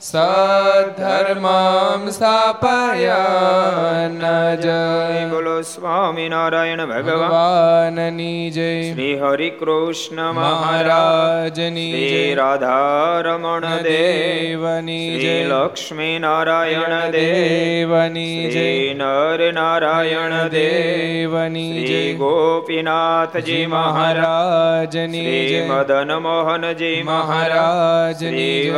[0.01, 4.19] સધર્મમ સ્થાપયન
[4.59, 15.43] જય બોલો સ્વામિનારાયણ ભગવાન ભગવાનની જય શ્રી હરિ કૃષ્ણ મહારાજની જય રાધારમણ દેવ દેવની જય
[15.43, 28.31] લક્ષ્મી નારાયણ દેવ દેવની જય નર નારાયણ દેવની જય ગોપીનાથજી મહારાજની જય મદન મોહનજી મહારાજની
[28.31, 28.71] શ્રી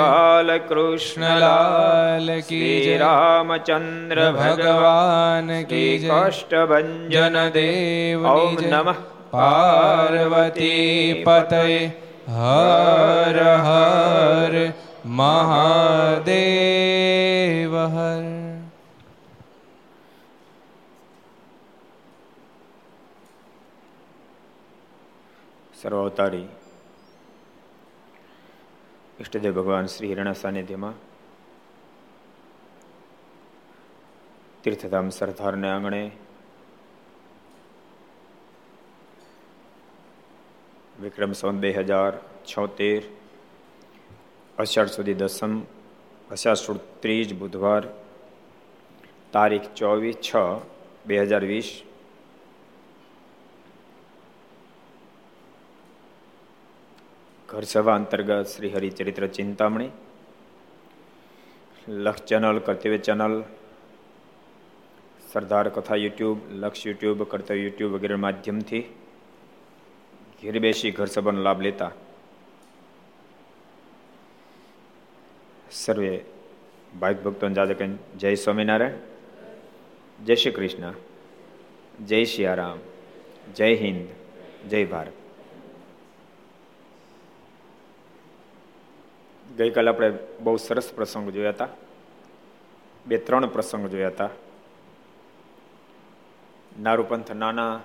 [1.14, 8.56] કૃષ્ણલાલ કી રામચંદ્ર ભગવાન કી શ્રી જય કષ્ટભંજન દેવ ઓમ
[9.32, 11.92] પાર્વતી પતય.
[12.28, 14.72] હર હર
[15.06, 18.24] મહાદેવ હર.
[25.82, 26.48] સર્વાવતારી
[29.20, 30.96] ઈષ્ટદેવ ભગવાન શ્રી હિરણા સાનિધ્યમાં
[34.64, 36.04] તીર્થધામ સરદારને આંગણે
[41.04, 42.14] વિક્રમ સંવત બે હજાર
[42.46, 43.02] છોતેર,
[44.58, 45.54] અષાઢ સુધી દસમ,
[46.32, 47.84] અષાઢ સુદ ત્રીજ બુધવાર,
[49.34, 50.32] તારીખ ચોવીસ છ
[51.06, 51.70] બે હજાર વીસ
[57.54, 59.92] ઘર સભા અંતર્ગત શ્રી હરિચરિત્ર ચિંતામણી,
[62.04, 63.36] લક્ષ ચેનલ, કર્તવ્ય ચેનલ,
[65.32, 68.84] સરદાર કથા યુટ્યુબ, લક્ષ યુટ્યુબ, કર્તવ્ય યુટ્યુબ વગેરે માધ્યમથી
[70.42, 71.92] ઘેર બેસી ઘર સભાનો લાભ લેતા
[75.70, 76.14] સર્વે
[77.00, 77.82] ભાઈ ભક્તોને જાદક
[78.18, 79.02] જય સ્વામિનારાયણ,
[80.20, 80.96] જય શ્રી કૃષ્ણ,
[82.06, 82.80] જય સિયારામ
[83.56, 84.08] જય હિન્દ,
[84.70, 85.23] જય ભારત.
[89.58, 91.68] ગઈકાલે આપણે બહુ સરસ પ્રસંગ જોયા હતા.
[93.08, 94.30] બે, ત્રણ પ્રસંગ જોયા હતા.
[96.82, 97.82] નારૂપંથ નાના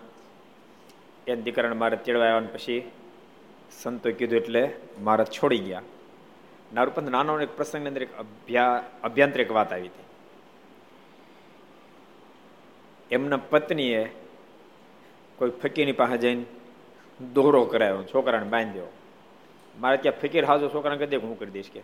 [1.27, 2.91] એ દીકરાને મારે તેડવા આવ્યા પછી
[3.83, 5.83] સંતો કીધું એટલે મારે છોડી ગયા.
[6.75, 10.05] નારૂપંથ નાનો એક પ્રસંગની અંદર એક અભ્યા, અભ્યાંતરિક વાત આવી હતી.
[13.11, 14.15] એમના પત્નીએ
[15.37, 16.45] કોઈ ફકીરની પાસે જઈને
[17.33, 18.85] દોરો કરાયો, છોકરાને બાંધ્યો.
[19.79, 21.83] મારે ત્યાં ફકીર હાજો છોકરાને કહી દે હું કરી દઈશ કે.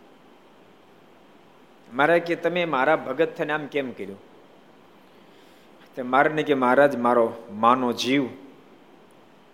[1.94, 4.18] મારે કે તમે મારા ભગત થઈને આમ કેમ કર્યું?
[5.96, 8.26] તે મારે કે મહારાજ મારો માનો જીવ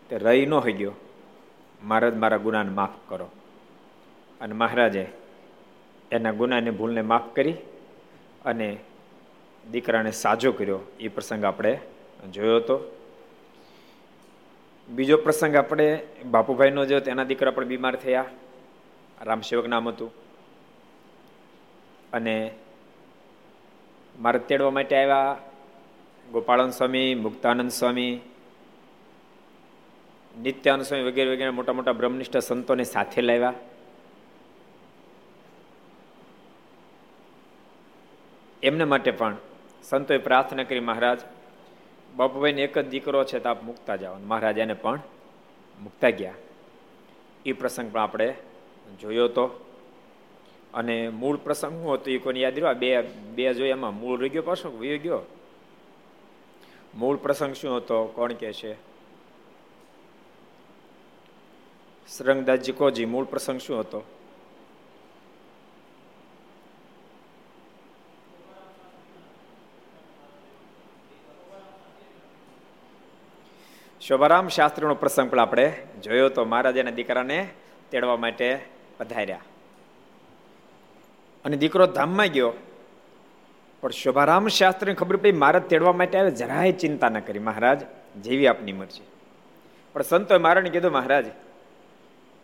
[0.08, 0.92] તે રહી ન હોઈ ગયો.
[1.82, 3.30] મહારાજ મારા ગુનાને માફ કરો.
[4.40, 5.08] અને મહારાજે
[6.10, 7.54] એના ગુનાની ભૂલને માફ કરી
[8.44, 8.76] અને
[9.70, 10.78] દીકરાને સાજો કર્યો.
[11.00, 11.80] એ પ્રસંગ આપણે
[12.32, 12.99] જોયો હતો.
[14.90, 18.24] બીજો પ્રસંગ આપણે, બાપુભાઈનો જોયો તેના દીકરા પણ બીમાર થયા.
[19.22, 20.12] રામસેવક નામ હતું.
[22.12, 22.50] અને
[24.18, 25.38] મારે તેડવા માટે આવ્યા.
[26.32, 28.20] ગોપાળન સ્વામી, મુક્તાનંદ સ્વામી,
[30.42, 33.54] નિત્યાનંદ સ્વામી વગેરે વગેરે મોટા મોટા બ્રહ્મનિષ્ઠ સંતોને સાથે લાવ્યા.
[38.62, 39.36] એમને માટે પણ
[39.82, 41.18] સંતોએ પ્રાર્થના કરી મહારાજ
[42.16, 44.14] બાપુભાઈને એક જ દીકરો છે તો આપ મૂકતા જાઓ.
[44.18, 45.00] મહારાજાને પણ
[45.80, 46.34] મૂકતા ગયા.
[47.46, 48.34] એ પ્રસંગ પણ આપણે
[49.00, 49.66] જોયો હતો
[50.74, 52.74] અને મૂળ પ્રસંગ શું હતો એ કોને યાદ રહ્યો?
[52.74, 53.00] બે
[53.34, 54.78] બે જોઈ એમાં મૂળ રહી ગયો પાછો?
[54.78, 55.20] વયો ગયો?
[56.94, 58.06] મૂળ પ્રસંગ શું હતો?
[58.06, 58.76] કોણ કે છે?
[62.08, 64.02] સરંગદાસજી કોજી મૂળ પ્રસંગ શું હતો?
[74.10, 75.72] શોભારામ, શાસ્ત્રીનો પ્રસંગ પણ આપણે
[76.02, 77.48] જોયો તો મહારાજાના દીકરાને
[77.90, 78.58] તેડવા માટે
[78.98, 79.40] પધાર્યા.
[81.44, 82.52] અને દીકરો ધામમાં ગયો.
[83.80, 87.80] પણ શોભારામ, શાસ્ત્રીને ખબર પડી, મહારાજ તેડવા માટે આવે જરાય ચિંતા ન કરી મહારાજ,
[88.22, 89.02] જેવી આપની મરજી.
[89.92, 91.24] પણ સંતોએ મહારાજને કીધું, મહારાજ,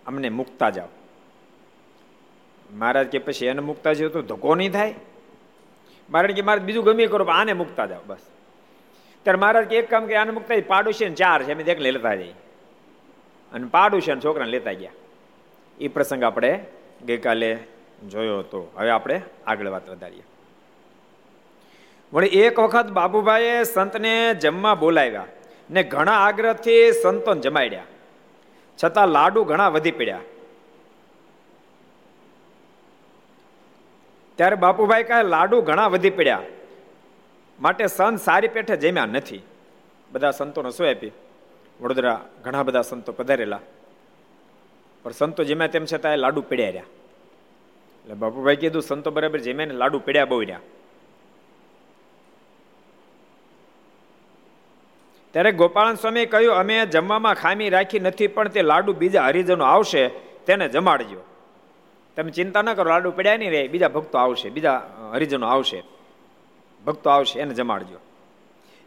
[0.06, 0.88] અમને મુકતા જાઓ.
[2.74, 4.94] મહારાજ કે, પછી એને મુકતા જાઓ તો ધક્કો નહીં થાય?
[6.10, 8.18] મહારાજ કે મારે બીજું ગમે કરો આને મુકતા જાઓ, બસ.
[9.26, 12.34] ત્યારે મહારાજ કે એક કામ કે આને મુકતા પાડોશી ચાર છે એમ દેખ લેતા જઈએ
[13.52, 14.90] અને પાડોશી છોકરાને લેતા ગયા.
[15.80, 16.64] એ પ્રસંગ આપણે
[17.06, 17.58] ગઈકાલે
[18.10, 18.72] જોયો હતો.
[18.76, 20.22] હવે આપણે આગળ વાત વધારીએ.
[22.12, 25.26] વળી એક વખત બાબુભાઈએ સંતને જમવા બોલાવ્યા
[25.70, 27.82] ને ઘણા આગ્રહથી સંતોન જમાડ્યા.
[28.84, 30.20] છતાં લાડુ ઘણા વધી પડ્યા.
[34.36, 36.42] ત્યારે બાપુભાઈ કહે, લાડુ ઘણા વધી પડ્યા.
[37.60, 39.42] માટે સંત સારી પેઠે જમ્યા નથી.
[40.12, 41.12] બધા સંતોને શું આપી?
[41.80, 43.60] વડોદરા ઘણા બધા સંતો પધારેલા.
[45.02, 46.82] પણ સંતો જમ્યા તેમ છતાં લાડુ પીડ્યા રહ્યા.
[48.02, 50.60] એટલે બાપુભાઈ કીધું, સંતો બરાબર જમ્યા ને લાડુ પડ્યા બહુ રહ્યા.
[55.32, 60.08] ત્યારે ગોપાળન સ્વામી કહ્યું, અમે જમવામાં ખામી રાખી નથી, પણ તે લાડુ બીજા હરિજનો આવશે,
[60.46, 61.24] તેને જમાડજો.
[62.16, 65.95] તમે ચિંતા ન કરો, લાડુ પડ્યા નહીં રહે, બીજા ભક્તો આવશે, બીજા હરિજનો આવશે.
[66.86, 67.98] ભક્તો આવશે, એને જમાડજો.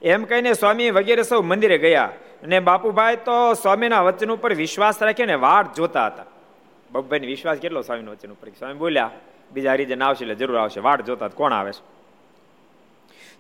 [0.02, 2.10] એમ કહીને સ્વામી વગેરે સૌ મંદિરે ગયા
[2.44, 6.26] અને બાપુભાઈ તો સ્વામીના વચન ઉપર વિશ્વાસ રાખીને વાટ જોતા હતા.
[6.92, 8.48] બાપુભાઈ વિશ્વાસ કેટલો સ્વામીના વચન ઉપર?
[8.60, 9.12] સ્વામી બોલ્યા,
[9.52, 11.84] બીજા રીજન આવશે એટલે જરૂર આવશે, વાટ જોતા કોણ આવે છે?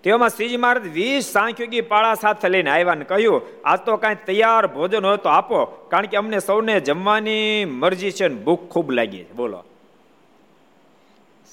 [0.03, 4.67] તેઓમાં શ્રીજી મહારાજ વીસ સાંખ્યોગી પાળા સાથે લઈને આવ્યા ને કહ્યું આ તો કાંઈ તૈયાર
[4.67, 9.23] ભોજન હોય તો આપો, કારણ કે અમને સૌને જમવાની મરજી છે ને ભૂખ ખૂબ લાગી
[9.23, 9.33] છે.
[9.33, 9.63] બોલો.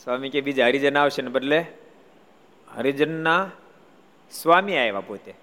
[0.05, 1.67] સ્વામી કે, બીજા હરિજન આવશે ને બદલે
[2.75, 3.51] હરિજનના
[4.31, 5.35] સ્વામી આવ્યા પોતે.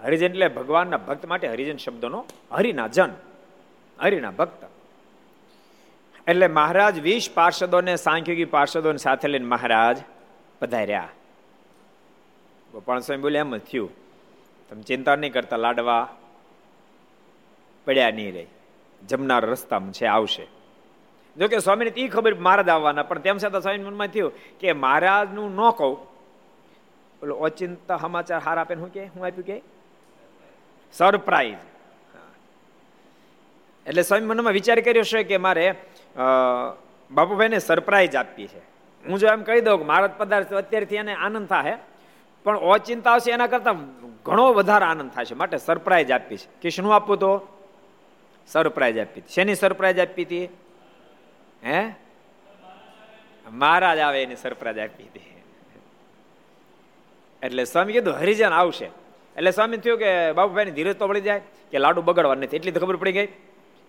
[0.00, 3.10] હરિજન એટલે ભગવાનના ભક્ત માટે હરિજન શબ્દનો હરિના જન,
[4.00, 4.64] હરિના ભક્ત.
[6.28, 9.98] એટલે મહારાજ વીસ પાર્ષદોને સાંખ્યોગી પાર્ષદોને સાથે લઈને મહારાજ
[10.60, 11.08] પધાર્યા.
[12.72, 13.90] ગોપાલ સ્વામી બોલે, એમ જ થયું.
[14.70, 16.16] તમે ચિંતા નહીં કરતા, લાડવા
[17.86, 18.46] પડ્યા નહીં રહી
[19.06, 20.57] જમનાર રસ્તામાં છે, આવશે.
[21.38, 25.50] જો કે સ્વામીને એ ખબર મહારાજ આવવાના, પણ તેમ છતાં સ્વામી મનમાં થયું કે મહારાજનું
[25.50, 25.96] ન કહું.
[27.22, 29.56] ઓલો અચિંતા સમાચાર હાર આપે શું કે, હું આપ્યું કે?
[30.94, 31.62] સરપ્રાઈઝ
[33.86, 35.66] એટલે સ્વામી મનમાં વિચાર કર્યો છે કે મારે
[37.10, 38.60] બાપુભાઈને સરપ્રાઈઝ આપવી છે.
[39.04, 41.74] હું જો એમ કહી દઉં કે મહારાજ પદાર્થ અત્યારથી એને આનંદ થાય
[42.46, 43.76] પણ અચિંતા આવશે એના કરતા
[44.26, 46.48] ઘણો વધારે આનંદ થશે માટે સરપ્રાઈઝ આપી છે.
[46.62, 47.30] કે શું આપવું તો
[48.48, 49.34] સરપ્રાઈઝ આપી હતી.
[49.34, 50.46] શેની સરપ્રાઈઝ આપી હતી?
[51.64, 51.94] હે?
[53.50, 55.20] મહારાજ આવે એની સરપ્રાઈઝ આપી દે.
[57.42, 58.84] એટલે સ્વામી કીધું, હરિજન આવશે.
[59.36, 61.40] એટલે સ્વામી થયું કે બાબુભાઈ ધીરજ તો પડી જાય,
[61.70, 62.56] કે લાડુ બગડવા નથી.
[62.56, 63.26] એટલી તો ખબર પડી ગઈ.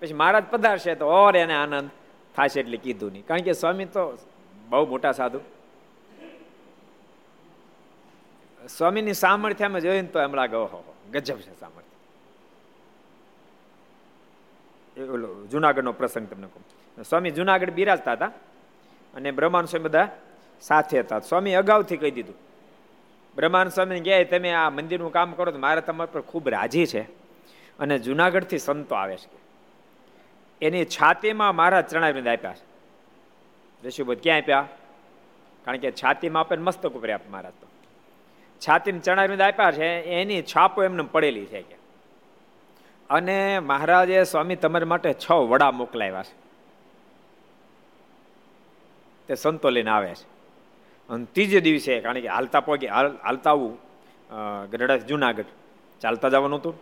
[0.01, 1.89] પછી મહારાજ પધારશે તો ઓર એને આનંદ
[2.35, 3.25] થશે એટલે કીધું નહીં.
[3.25, 4.17] કારણ કે સ્વામી તો
[4.69, 5.39] બહુ મોટા સાધુ.
[8.77, 11.87] સ્વામીની સામર્થ્ય અમે જોઈને તો એમ લાગે, ઓહો ગજબ છે સામર્થ્ય.
[15.47, 16.63] જુનાગઢનો પ્રસંગ તમને કહું.
[17.03, 18.25] સ્વામી જુનાગઢ બિરાજતા હતા
[19.13, 20.07] અને બ્રહ્માંડ સ્વામી બધા
[20.61, 21.19] સાથે હતા.
[21.19, 22.35] સ્વામી અગાઉથી કહી દીધું,
[23.35, 27.01] બ્રહ્માંડ સ્વામી કહે તમે આ મંદિરનું કામ કરો તો મારે તમારા પર ખૂબ રાજી છે
[27.79, 29.39] અને જુનાગઢથી સંતો આવે છે.
[30.61, 32.69] એની છાતીમાં મારા ચરણાવિંદ આપ્યા છે.
[33.87, 34.67] ઋષિબોધ ક્યાં આપ્યા?
[35.65, 37.67] કારણ કે છાતીમાં આપે મસ્તક ઉપર આપ મહારાજ તો.
[38.67, 41.75] છાતીમાં ચણાવીને આપ્યા છે, એની છાપો એમને પડેલી છે કે.
[43.09, 46.48] અને મહારાજે સ્વામી તમારા માટે છ વડા મોકલાવ્યા છે.
[49.29, 50.25] તે સંતો લઈને આવે છે.
[51.09, 52.87] અને ત્રીજે દિવસે કારણ કે હાલતા પગે
[53.25, 53.73] હાલતા આવું
[54.71, 55.49] ગઢડા જુનાગઢ
[56.01, 56.75] ચાલતા જવાનું હતું.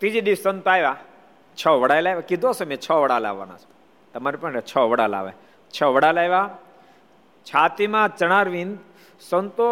[0.00, 0.96] ત્રીજે દિવસ સંત આવ્યા,
[1.58, 2.28] છ વડા લાવ્યા.
[2.30, 3.68] કીધો છે મેં છ વડા લાવવાના છે.
[4.14, 5.32] તમારે પણ છ વડા લાવે.
[5.74, 6.50] છ વડા લાવ્યા.
[7.46, 8.74] છાતીમાં ચણારવિંદ
[9.20, 9.68] સંતો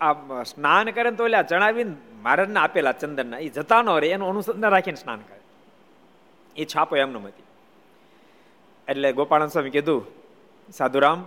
[0.00, 3.38] આ સ્નાન કરે તો એટલે જણાવીને મહારાજને આપેલા ચંદનના.
[3.38, 5.40] એ જતા ન રહે, એનું અનુસંધાન રાખીને સ્નાન કરે.
[6.56, 7.48] એ છાપો એમનું હતી
[8.88, 10.02] એટલે ગોપાળન સ્વામી કીધું,
[10.68, 11.20] સાધુરામ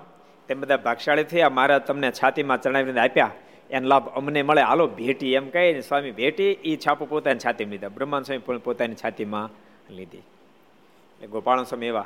[0.48, 3.32] તેમ બધા ભાગશાળી થયા મારા તમને છાતીમાં ચણાવીને આપ્યા.
[3.70, 4.62] એનો લાભ અમને મળે.
[4.62, 6.44] હાલો, ભેટી એમ કહે ને, સ્વામી, ભેટી.
[6.44, 7.90] એ છાપો પોતાની છાતીમાં લીધા.
[7.90, 9.50] બ્રહ્માંડ સ્વામી પોતાની છાતીમાં
[9.94, 10.18] લીધી.
[10.18, 12.06] એટલે ગોપાલ સ્વામી એવા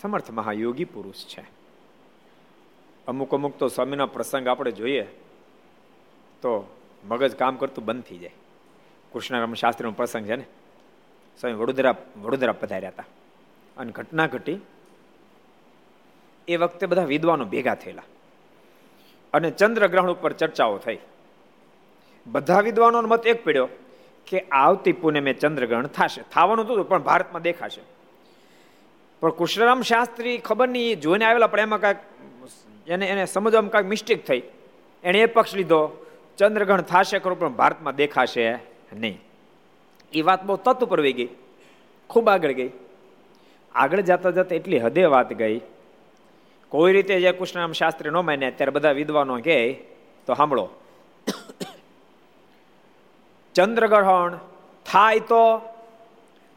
[0.00, 1.44] સમર્થ મહાયોગી પુરુષ છે.
[3.08, 5.02] અમુક અમુક તો સ્વામીના પ્રસંગ આપણે જોઈએ
[6.42, 8.30] તો મગજ કામ કરતું બંધ થઈ જાય.
[9.12, 10.44] કૃષ્ણરામ શાસ્ત્રીનો પ્રસંગ છે ને.
[11.40, 13.04] સ્વામી વડોદરા વડોદરા પધાર્યા હતા.
[13.76, 14.56] અને ઘટના ઘટી
[16.48, 18.02] એ વખતે બધા વિદ્વાનો ભેગા થયેલા.
[19.32, 20.98] અને ચંદ્રગ્રહણ ઉપર ચર્ચાઓ થઈ.
[22.26, 23.68] બધા વિદ્વાનો મત એક પડ્યો
[24.26, 26.22] કે આવતી પૂનમે ચંદ્રગ્રહણ થશે.
[26.32, 27.80] થવાનું હતું, પણ ભારતમાં દેખાશે.
[29.20, 31.98] પણ કૃષ્ણરામ શાસ્ત્રી ખબર નહીં, જોઈને આવેલા, પણ એમાં કાંઈક
[32.88, 34.42] એને એને સમજવામાં કાંઈક મિસ્ટેક થઈ.
[35.04, 36.06] એણે એ પક્ષ લીધો,
[36.38, 38.54] ચંદ્રગ્રહણ થશે ખરું, પણ ભારતમાં દેખાશે
[38.92, 39.20] નહીં.
[40.12, 41.28] એ વાત બહુ તત્વ પર વહી ગઈ.
[42.08, 42.70] ખૂબ આગળ ગઈ.
[43.74, 45.60] આગળ જતા જતા એટલી હદે વાત ગઈ
[46.68, 49.72] કોઈ રીતે જે કૃષ્ણરામ શાસ્ત્રી ન માન્યા, ત્યારે બધા વિદ્વાનો કહે
[50.26, 50.68] તો સાંભળો.
[53.54, 54.38] ચંદ્રગ્રહણ
[54.86, 55.58] થાય તો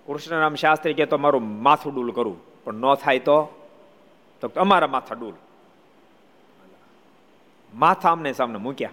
[0.07, 2.63] કૃષ્ણરામ શાસ્ત્રી કે, તો મારું માથું ડૂલ કરું.
[2.63, 3.67] પણ ન થાય તો
[4.41, 5.33] તો અમારા માથા ડૂલ.
[7.73, 8.89] માથા અમને સામને મૂક્યા.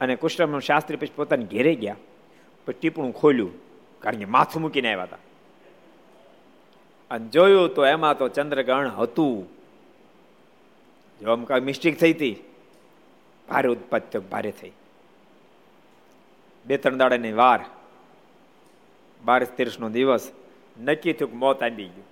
[0.00, 1.96] અને કૃષ્ણરામ શાસ્ત્રી પછી પોતાને ઘેરે ગયા.
[2.66, 3.52] પછી ટીપણું ખોલ્યું.
[4.00, 5.18] કારણ કે માથું મૂકીને આવ્યા હતા.
[7.10, 9.57] અને જોયું તો એમાં તો ચંદ્રગ્રહણ હતું.
[11.20, 12.36] જો આમ કાંઈ મિસ્ટેક થઈ હતી,
[13.48, 14.72] ભારે ઉત્પાદ ભારે થઈ.
[16.66, 17.60] બે ત્રણ દાડાની વાર
[19.22, 20.24] બાવીસ ત્રીસનો દિવસ,
[20.80, 22.06] નક્કી થયું મોત આવી ગયું.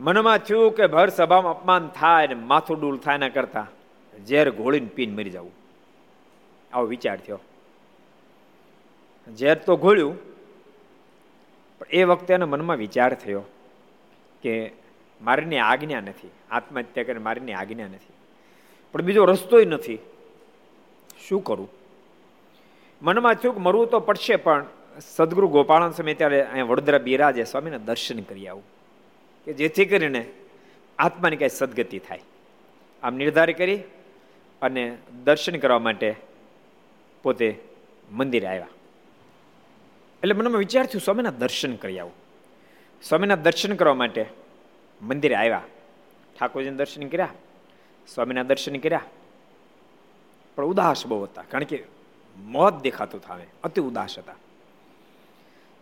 [0.00, 3.68] મનમાં થયું કે ભર સભામાં અપમાન થાય ને માથું ડૂલ થાય ના કરતા
[4.28, 5.54] ઝેર ઘોળીને પીને મરી જવું.
[6.72, 7.40] આવો વિચાર થયો.
[9.26, 10.16] ઝેર તો ઘોળ્યું,
[11.78, 13.42] પણ એ વખતે એના મનમાં વિચાર થયો
[14.42, 14.54] કે
[15.22, 16.30] મારીની આજ્ઞા નથી.
[16.50, 18.12] આત્મહત્યા કરીને મારીની આજ્ઞા નથી.
[18.92, 19.98] પણ બીજો રસ્તોય નથી.
[21.28, 21.70] શું કરું?
[23.02, 24.66] મનમાં થયું કે મરવું તો પડશે, પણ
[25.00, 28.62] સદગુરુ ગોપાળન સમય ત્યારે અહીંયા વડોદરા બિરાજે સ્વામીના દર્શન કરી આવું.
[29.44, 30.30] કે જેથી કરીને
[30.98, 32.20] આત્માની કાંઈ સદગતિ થાય.
[33.02, 33.82] આમ નિર્ધાર કરી
[34.62, 36.14] અને દર્શન કરવા માટે
[37.22, 37.58] પોતે
[38.12, 38.68] મંદિરે આવ્યા.
[40.22, 42.12] એટલે મનમાં વિચાર થયું, સ્વામીના દર્શન કરી આવું.
[43.02, 44.41] સ્વામીના દર્શન કરવા માટે
[45.02, 45.62] મંદિરે આવ્યા.
[46.40, 47.28] ઠાકોરજીને દર્શન કર્યા,
[48.14, 49.00] સ્વામીના દર્શન કર્યા.
[50.56, 51.84] પણ ઉદાસ બહુ હતા, કારણ કે
[52.36, 54.34] મોત દેખાતું થાવે અતિ ઉદાસ હતા.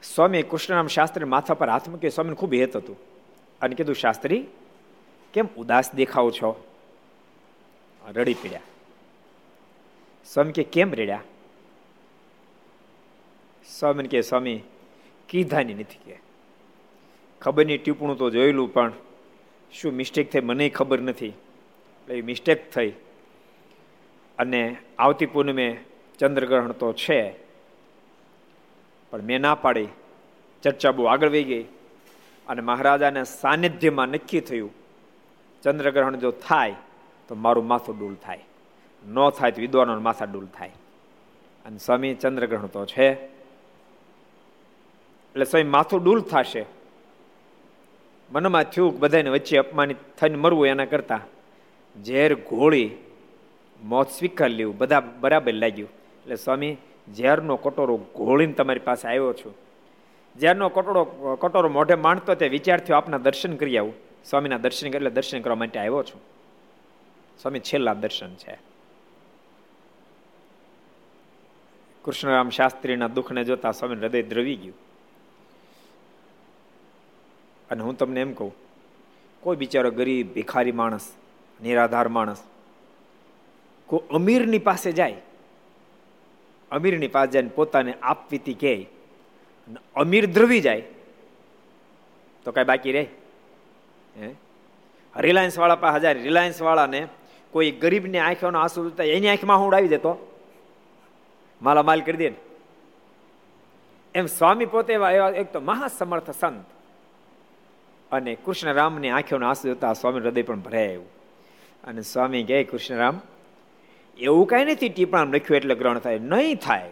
[0.03, 2.97] સ્વામી કૃષ્ણરામ શાસ્ત્રી માથા પર હાથ મૂકી સ્વામીને ખૂબ હેત હતું.
[3.61, 4.47] અને કીધું, શાસ્ત્રી,
[5.33, 6.69] કેમ ઉદાસ દેખાવ છો?
[8.09, 8.61] રડી પડ્યા.
[10.27, 11.23] સ્વામી કે, કેમ રેડ્યા?
[13.79, 14.63] સ્વામી કે, સ્વામી,
[15.29, 16.19] કીધાની નથી કે.
[17.41, 18.93] ખબરની ટીપણું તો જોયેલું, પણ
[19.73, 21.27] શું મિસ્ટેક થઈ મને ખબર નથી.
[21.27, 22.93] એટલે એ મિસ્ટેક થઈ.
[24.39, 25.85] અને આવતી પૂનમે
[26.19, 27.35] ચંદ્રગ્રહણ તો છે.
[29.11, 29.89] પણ મેં ના પાડી.
[30.63, 31.63] ચર્ચા બહુ આગળ વહી ગઈ.
[32.49, 34.71] અને મહારાજાના સાનિધ્યમાં નક્કી થયું,
[35.63, 36.75] ચંદ્રગ્રહણ જો થાય,
[37.29, 38.45] તો મારું માથું ડૂલ થાય.
[39.07, 40.71] ન થાય તો વિદ્વાનો માથા ડૂલ થાય.
[41.65, 43.11] અને સ્વામી, ચંદ્રગ્રહણ તો છે.
[45.33, 46.67] એટલે સ્વામી, માથું ડૂલ થશે.
[48.33, 51.21] મનમાં થયું બધાને વચ્ચે અપમાનિત થઈને મરવું એના કરતા
[52.05, 52.91] ઝેર ઘોળી
[53.83, 55.89] મોત સ્વીકાર લેવું, બધા બરાબર લાગ્યું.
[55.89, 56.77] એટલે સ્વામી,
[57.17, 59.55] ઝેરનો કટોરો ઘોળીને તમારી પાસે આવ્યો છું.
[60.41, 61.05] ઝેરનો કટોરો
[61.37, 63.93] કટોરો મોઢે માણતો તે વિચાર થયો આપના દર્શન કરી આવું.
[64.25, 66.21] સ્વામીના દર્શન એટલે દર્શન કરવા માટે આવ્યો છું.
[67.43, 68.59] સ્વામી, છેલ્લા દર્શન છે.
[72.05, 74.90] કૃષ્ણરામ શાસ્ત્રીના દુઃખને જોતા સ્વામી હૃદય દ્રવી ગયું.
[77.71, 78.53] અને હું તમને એમ કહું,
[79.43, 81.07] કોઈ બિચારો ગરીબ, ભિખારી માણસ,
[81.61, 82.41] નિરાધાર માણસ,
[83.89, 85.21] કોઈ અમીરની પાસે જાય,
[86.71, 88.75] અમીરની પાસે જઈને પોતાને આપવીતી કહે
[89.97, 90.83] અમીર દ્રવી જાય,
[92.47, 93.07] તો કઈ બાકી રહે?
[94.17, 94.29] હે?
[95.15, 97.01] રિલાયન્સ વાળા પાસે હજાર રિલાયન્સ વાળાને
[97.53, 100.13] કોઈ ગરીબની આંખોનો આંસુ જોતા એની આંખમાં હું આવી દેતો
[101.61, 102.29] માલા માલ કરી દે
[104.15, 104.93] એમ સ્વામી પોતે
[105.37, 106.80] એક તો મહાસમર્થ સંત.
[108.13, 111.21] અને કૃષ્ણરામની આંખોના આંસુ જોતા સ્વામી હૃદય પણ ભરાય એવું
[111.85, 113.21] અને સ્વામી કહે, કૃષ્ણરામ,
[114.19, 116.19] એવું કાંઈ નથી ટીપણા લખ્યું એટલે ગ્રહણ થાય.
[116.19, 116.91] નહીં થાય.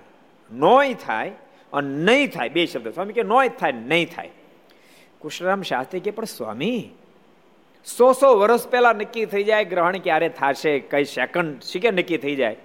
[0.53, 1.33] નોય થાય
[1.73, 2.49] અને નહીં થાય.
[2.49, 2.89] બે શબ્દ.
[2.89, 4.31] સ્વામી કે નોય થાય નહીં થાય.
[5.23, 6.91] કૃષ્ણરામ શાસ્ત્રી કે પણ સ્વામી,
[7.85, 10.79] સો સો વર્ષ પહેલા નક્કી થઈ જાય ગ્રહણ ક્યારે થશે?
[10.79, 12.57] કઈ સેકન્ડ શીખે નક્કી થઈ જાય.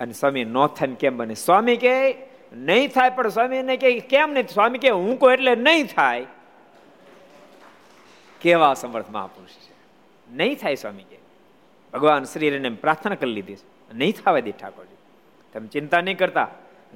[0.00, 1.34] અને સ્વામી, નો થાય કેમ બને?
[1.34, 2.14] સ્વામી કે
[2.52, 4.46] નહીં થાય, પણ સ્વામી ને કે કેમ નહીં?
[4.46, 6.26] સ્વામી કે હું કહું એટલે નહીં થાય.
[8.46, 9.74] કેવા સમર્થ મહાપુરુષ છે?
[10.34, 11.18] નહીં થાય સ્વામી કે
[11.92, 13.56] ભગવાન શ્રીને પ્રાર્થના કરી લીધી
[13.94, 14.96] નહીં થવા દે ઠાકોરજી.
[15.52, 16.48] તમે ચિંતા નહીં કરતા.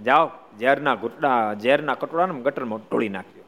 [0.05, 3.45] જાઓ, ઝેરના ઘૂંટડા, ઝેરના કટોરાને ગટરમાં ઢોળી નાખજો.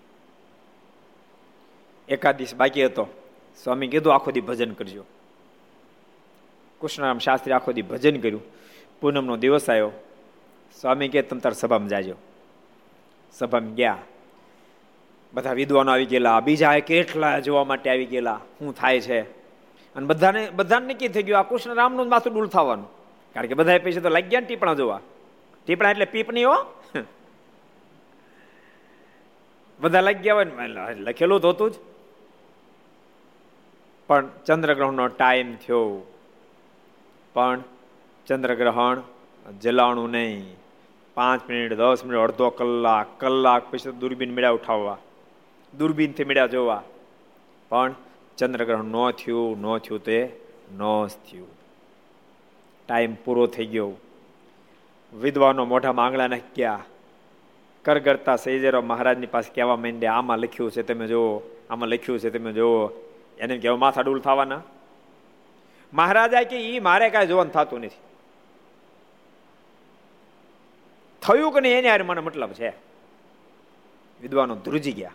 [2.09, 3.07] એકાદ દિવસ બાકી હતો.
[3.65, 5.05] સ્વામી કીધું, આખો દી ભજન કરજો.
[6.81, 8.43] કૃષ્ણરામ શાસ્ત્રી આખો દી ભજન કર્યું.
[9.01, 9.91] પૂનમનો દિવસ આવ્યો.
[10.81, 12.15] સ્વામી કે તમે તાર સભામાં જાજો.
[13.33, 13.99] સભામાં ગયા.
[15.35, 19.21] બધા વિદ્વાનો આવી ગયેલા, બીજા કેટલા જોવા માટે આવી ગયેલા શું થાય છે?
[19.97, 22.89] અને બધાને બધાને નક્કી થઈ ગયું આ કૃષ્ણ રામનું માથું ડૂલ થવાનું.
[23.35, 25.01] કારણ કે બધા પૈસા તો લાગી ગયા ને ટીપણા જોવા.
[25.67, 26.57] ટીપણા એટલે પીપની હો.
[29.81, 31.75] બધા લાગી ગયા હોય ને લખેલું તો હતું જ.
[34.07, 36.07] પણ ચંદ્રગ્રહણનો ટાઈમ થયો.
[37.35, 37.63] પણ
[38.27, 39.01] ચંદ્રગ્રહણ
[39.63, 40.57] જલાણું નહીં.
[41.15, 44.99] પાંચ મિનિટ, દસ મિનિટ, અડધો કલાક કલાક પછી દૂરબીન મેળા ઉઠાવવા.
[45.79, 46.83] દૂરબીનથી મળ્યા જોવા.
[47.69, 47.95] પણ
[48.39, 50.41] ચંદ્રગ્રહણ ન થયું ન થયું તે
[50.73, 51.49] ન થયું.
[52.89, 53.93] ટાઈમ પૂરો થઈ ગયો.
[55.21, 56.85] વિદ્વાનો મોઢા માંગલા નાખ્યા.
[57.85, 61.39] કરગરતા સૈજેરો મહારાજની પાસે કહેવા માંડ્યા આમાં લખ્યું છે તમે જુઓ,
[61.71, 62.89] આમાં લખ્યું છે તમે જુઓ.
[63.39, 64.63] એને કહેવા, માથા ડૂલ થવાના.
[65.95, 67.97] મહારાજા કે એ મારે કાંઈ જોવાનું થતું નથી.
[71.23, 72.69] થયું કે નહીં એને મને મતલબ છે?
[74.21, 75.11] વિદ્વાનો ધ્રુજી ગયા.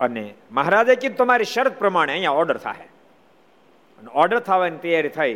[0.00, 2.88] અને મહારાજે કીધું, તમારી શરત પ્રમાણે અહીંયા ઓર્ડર થાય
[3.98, 5.34] અને ઓર્ડર થવાની તૈયારી થઈ,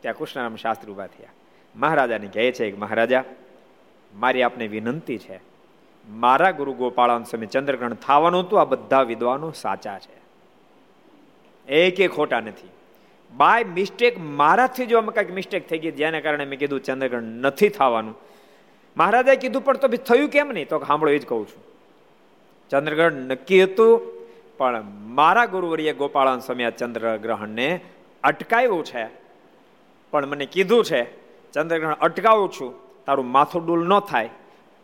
[0.00, 1.28] ત્યાં કૃષ્ણરામ શાસ્ત્રી ઊભા થયા.
[1.76, 3.24] મહારાજાને કહે છે કે મહારાજા,
[4.14, 5.40] મારી આપને વિનંતી છે,
[6.08, 10.18] મારા ગુરુ ગોપાળાન સમય ચંદ્રગ્રહણ થવાનું હતું, આ બધા વિદ્વાનો સાચા છે.
[11.68, 12.70] એક એક ખોટા નથી.
[13.32, 17.68] બાય મિસ્ટેક, મારાથી જો અમે કંઈક મિસ્ટેક થઈ ગઈ, જેના કારણે મેં કીધું ચંદ્રગ્રહણ નથી
[17.68, 18.16] થવાનું.
[18.96, 20.68] મહારાજાએ કીધું, પણ તો થયું કેમ નહીં?
[20.68, 21.67] તો સાંભળો એ જ કહું છું.
[22.70, 24.00] ચંદ્રગ્રહણ નક્કી હતું,
[24.58, 27.80] પણ મારા ગુરુવરીએ ગોપાળાન સમય ચંદ્રગ્રહણને
[28.24, 29.06] અટકાવ્યું છે.
[30.10, 31.04] પણ મને કીધું છે,
[31.52, 34.30] ચંદ્રગ્રહણ અટકાવું છું, તારું માથું ડૂલ ન થાય,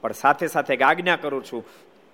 [0.01, 1.65] પણ સાથે સાથે આજ્ઞા કરું છું,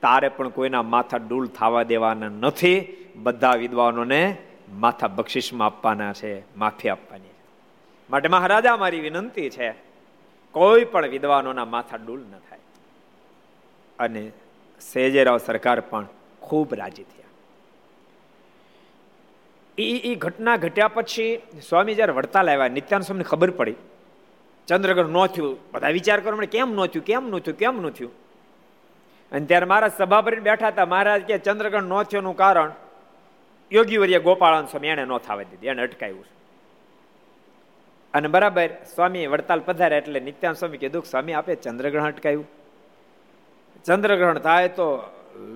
[0.02, 4.36] તારે પણ કોઈના માથા ડૂલ થવા દેવાના નથી, બધા વિદ્વાનોને
[4.72, 7.34] માથા બક્ષિસમાં આપવાના છે, માફી આપવાની
[8.10, 9.70] માટે મહારાજા, મારી વિનંતી છે,
[10.52, 12.58] કોઈ પણ વિદ્વાનોના માથા ડૂલ ન થાય.
[13.98, 14.32] અને
[14.80, 16.06] સેજેરાવ સરકાર પણ
[16.40, 17.20] ખૂબ રાજી થયા.
[19.78, 23.74] એ ઘટના ઘટ્યા પછી સ્વામી જ્યારે વડતાલ આવ્યા નિત્યાન સ્વામીને ખબર પડી.
[24.66, 25.58] ચંદ્રગઢ ન થયું.
[25.72, 28.12] બધા વિચાર કરો કેમ ન થયું, કેમ ન થયું, કેમ ન થયું?
[29.32, 30.86] અને ત્યારે મહારાજ સભા ભરીને બેઠા હતા.
[30.86, 32.72] મહારાજ કે ચંદ્રગઢ ન થયોનું કારણ
[33.72, 35.66] યોગીવર્ય ગોપાળાન સ્વામી એને ન થવા દીધી.
[35.66, 36.40] એને અટકાવ્યું છે.
[38.14, 42.59] અને બરાબર સ્વામી વડતાલ પધાર્યા એટલે નિત્યાન સ્વામી કીધું સ્વામી, આપે ચંદ્રગ્રહણ અટકાયું
[43.84, 45.02] ચંદ્રગ્રહણ થાય તો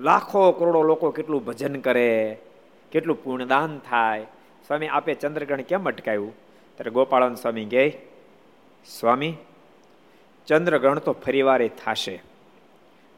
[0.01, 2.37] લાખો કરોડો લોકો કેટલું ભજન કરે,
[2.91, 4.23] કેટલું પૂર્ણદાન થાય.
[4.67, 6.35] સ્વામી, આપે ચંદ્રગ્રહણ કેમ અટકાયું
[6.77, 7.97] ત્યારે ગોપાળન સ્વામી કહે,
[8.99, 9.35] સ્વામી,
[10.47, 12.21] ચંદ્રગ્રહણ તો ફરીવારે થશે.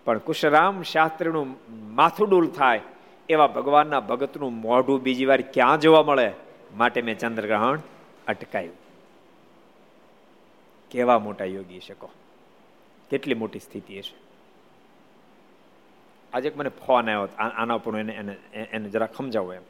[0.06, 1.56] પણ કુશરામ શાસ્ત્રીનું
[1.96, 2.82] માથું ડૂલ થાય.
[3.30, 6.32] એવા ભગવાનના ભગતનું મોઢું બીજી વાર ક્યાં જોવા મળે?
[6.78, 7.80] માટે મેં ચંદ્રગ્રહણ
[8.28, 8.76] અટકાયું
[10.92, 12.10] કેવા મોટા યોગી શકો
[13.10, 14.27] કેટલી મોટી સ્થિતિ છે
[16.38, 18.34] આજે મને ફોન આવ્યો આના ઉપર એને એને
[18.72, 19.62] એને જરા સમજાવો એમ.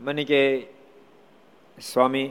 [0.00, 0.66] મને કે,
[1.80, 2.30] સ્વામી,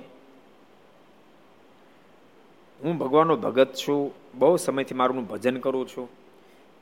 [2.83, 4.13] હું ભગવાનનો ભગત છું.
[4.35, 6.09] બહુ સમયથી મારું ભજન કરું છું.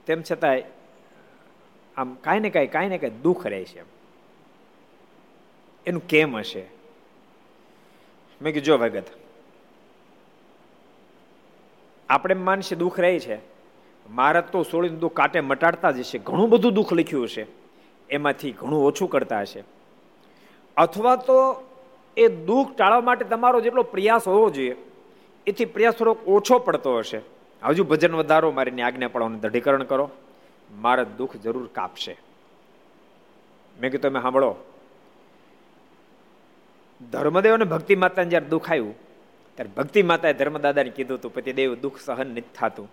[0.05, 0.63] તેમ છતાંય
[1.97, 3.83] આમ કાંઈ ને કાંઈ કાંઈ ને કાંઈ દુઃખ રહે છે
[5.85, 6.65] એનું કેમ હશે?
[8.41, 9.03] મેં કીધું, જો ભગત,
[12.09, 13.58] આપણે માનશે દુઃખ રહે છે.
[14.09, 16.17] મહારાજ તો સોળીનું દુઃખ કાટે મટાડતા જ હશે.
[16.17, 17.45] ઘણું બધું દુઃખ લખ્યું હશે.
[18.09, 19.63] એમાંથી ઘણું ઓછું કરતા હશે.
[20.77, 21.63] અથવા તો
[22.17, 24.75] એ દુઃખ ટાળવા માટે તમારો જેટલો પ્રયાસ હોવો જોઈએ,
[25.47, 27.21] એથી પ્રયાસ થોડોક ઓછો પડતો હશે.
[27.63, 30.09] હજુ ભજન વધારો મારીની આજ્ઞા પડવાનું દઢીકરણ કરો.
[30.71, 32.17] મારે દુઃખ જરૂર કાપશે.
[33.81, 34.55] મેં કીધું, તમે સાંભળો.
[37.11, 38.95] ધર્મદેવ અને ભક્તિ માતાને જયારે દુઃખ આવ્યું,
[39.55, 42.89] ત્યારે ભક્તિ માતાએ ધર્મદાદાને કીધું હતું, પતિદેવ, દુઃખ સહન નથી થતું.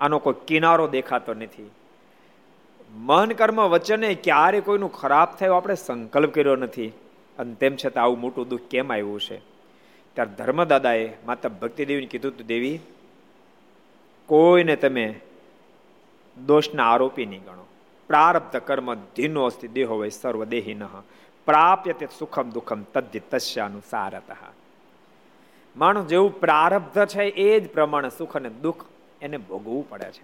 [0.00, 1.70] આનો કોઈ કિનારો દેખાતો નથી.
[2.90, 6.88] મન કર્મ વચને ક્યારે કોઈનું ખરાબ થયું આપણે સંકલ્પ કર્યો નથી.
[7.38, 9.38] અને તેમ છતાં આવું મોટું દુઃખ કેમ આવ્યું છે?
[10.14, 12.80] ત્યારે ધર્મદાદાએ માતા ભક્તિદેવીને કીધું હતું, દેવી,
[14.26, 15.20] કોઈને તમે
[16.46, 17.66] દોષના આરોપી નહીં ગણો.
[18.06, 20.84] પ્રારબ્ધ કર્મ ધીનો અસ્તિ દેહો હોય સર્વ દેહી ન
[21.46, 24.36] પ્રાપ્ય તે સુખમ દુઃખમ તદ્ધિ તસ્યાનુસારત.
[25.76, 28.84] માણસ જેવું પ્રારબ્ધ છે એ જ પ્રમાણે સુખ અને દુઃખ
[29.22, 30.22] એને ભોગવવું પડે છે.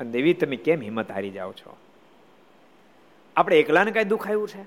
[0.00, 1.76] અને દેવી, તમે કેમ હિંમત હારી જાઓ છો?
[3.36, 4.64] આપણે એકલાને કઈ દુઃખ આવ્યું છે?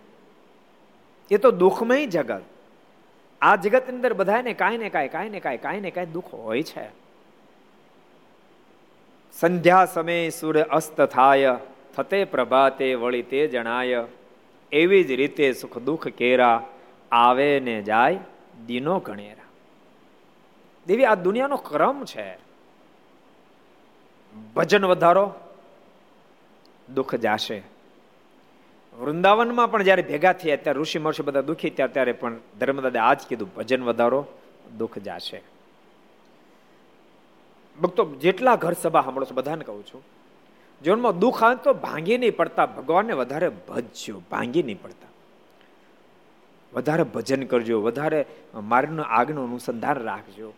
[1.32, 2.42] એ તો દુઃખમય જગત.
[3.42, 6.64] આ જગત અંદર બધાને કાંઈ ને કાંઈ કાંઈ ને કાંઈ કાંઈ ને કાંઈ દુઃખ હોય
[6.64, 6.88] છે.
[9.40, 11.58] સંધ્યા સમયે સૂર્ય અસ્ત થાય,
[11.96, 14.04] થતે પ્રભાતે વળી તે જણાય.
[14.72, 16.68] એવી જ રીતે સુખ દુઃખ કેરા,
[17.12, 18.20] આવે ને જાય,
[18.66, 19.44] દિનો ગણેરા.
[20.88, 22.43] દેવી, આ દુનિયાનો ક્રમ છે.
[24.56, 25.34] ભજન વધારો,
[26.94, 27.62] દુઃખ જાશે.
[29.00, 33.28] વૃંદાવનમાં પણ જ્યારે ભેગા થયા, ત્યારે ઋષિ મહર્ષિ બધા દુઃખી ત્યાં ત્યારે પણ ધર્મદાદા જ
[33.30, 34.26] કીધું ભજન વધારો,
[34.78, 35.42] દુઃખ જાશે.
[37.82, 40.02] ભક્તો, જેટલા ઘર સભા સાંભળો છો, બધાને કહું છું,
[40.84, 45.08] જીવનમાં દુઃખ આવે તો ભાંગી નહીં પડતા, ભગવાનને વધારે ભજજો, ભાંગી નહીં પડતા.
[46.74, 50.54] વધારે ભજન કરજો, વધારે માર્ગનું, આગનું અનુસંધાન રાખજો.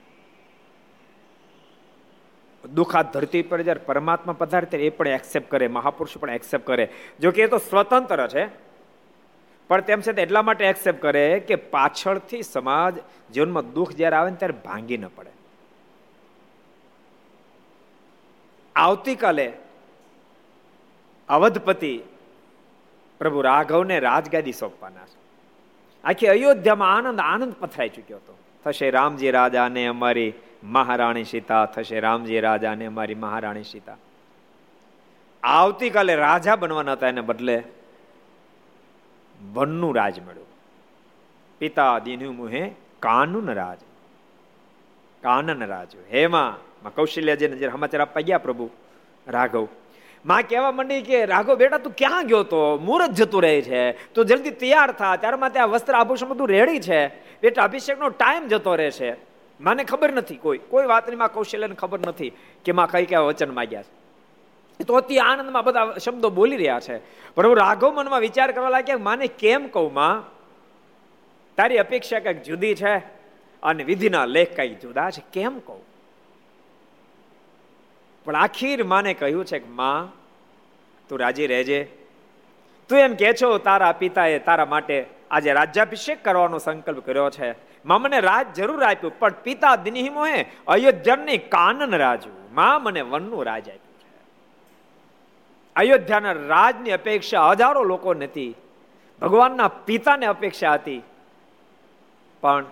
[2.74, 6.90] દુઃખ ધરતી પર જ્યારે પરમાત્મા પધારે ત્યારે એ પણ એક્સેપ્ટ કરે, મહાપુરુષ પણ એક્સેપ્ટ કરે.
[7.20, 8.46] જો કે એ તો સ્વતંત્ર છે,
[9.68, 12.94] પણ તેમ છતાં એટલા માટે એક્સેપ્ટ કરે કે પાછળથી સમાજ
[13.34, 15.30] જીવનમાં દુઃખ જ્યારે આવે ને ત્યારે ભાંગી ન પડે.
[18.76, 19.54] આવતીકાલે
[21.30, 22.00] અવધપતિ
[23.20, 25.26] પ્રભુ રાઘવને રાજગાદી સોંપવાના છે.
[26.04, 28.38] આખી અયોધ્યામાં આનંદ આનંદ પથરાઈ ચૂક્યો હતો.
[28.64, 30.34] થશે રામજી રાજાને અમારી
[30.66, 33.98] મહારાણી સીતા થશે, રામજી રાજાને મારી મહારાણી સીતા.
[35.44, 37.64] આવતીકાલે રાજા બનવાના હતા એને બદલે
[39.54, 40.48] વનનું રાજ મળ્યું.
[41.60, 43.78] પિતા દિનુ મુહે કાનૂન રાજ.
[45.24, 45.88] કાનન રાજ.
[46.14, 48.70] હેમાં કૌશલ્યજીને જે સમાચાર આપવા ગયા પ્રભુ
[49.28, 49.68] રાઘવ.
[50.26, 52.78] માં કહેવા માંડી કે, રાઘવ બેટા, તું ક્યાં ગયો તો?
[52.78, 53.92] મુહૂર્ત જતું રહે છે.
[53.92, 55.16] તું જલ્દી તૈયાર થા.
[55.16, 57.08] ત્યારમાં ત્યાં વસ્ત્ર આભૂષણ બધું રેડી છે.
[57.42, 60.58] બેટા, અભિષેકનો ટાઈમ જતો રહે છે મને ખબર નથી કોઈ.
[60.58, 62.32] કોઈ વાતની માં કૌશલ્યને ખબર નથી
[62.66, 64.06] કે માં કઈ કયા વચન માગ્યા છે.
[64.84, 66.98] તો અતિ આનંદમાં બધા શબ્દો બોલી રહ્યા છે.
[67.36, 70.24] પણ હું રાઘવ મનમાં વિચાર કરવા લાગ્યા માને કેમ કહું માં?
[71.56, 72.98] તારી અપેક્ષા કંઈક જુદી છે
[73.64, 75.24] અને વિધિના લેખ કંઈક જુદા છે.
[75.34, 75.84] કેમ કહું?
[78.26, 80.12] પણ આખીર માને કહ્યું છે કે માં,
[81.10, 81.84] તું રાજી રહેજે.
[82.90, 87.75] તું એમ કે છો, તારા પિતાએ તારા માટે આજે રાજ્યાભિષેક કરવાનો સંકલ્પ કર્યો છે.
[87.86, 92.30] માં રાજ જરૂર આપ્યું, પણ પિતા દિનહિમો હે અયોધ્યાની કાનન રાજુ.
[92.54, 94.12] માં મને વનનું રાજ આપ્યું છે.
[95.76, 98.56] અયોધ્યાના રાજની અપેક્ષા હજારો લોકો નથી.
[99.22, 101.04] ભગવાનના પિતાને અપેક્ષા હતી.
[102.42, 102.66] પણ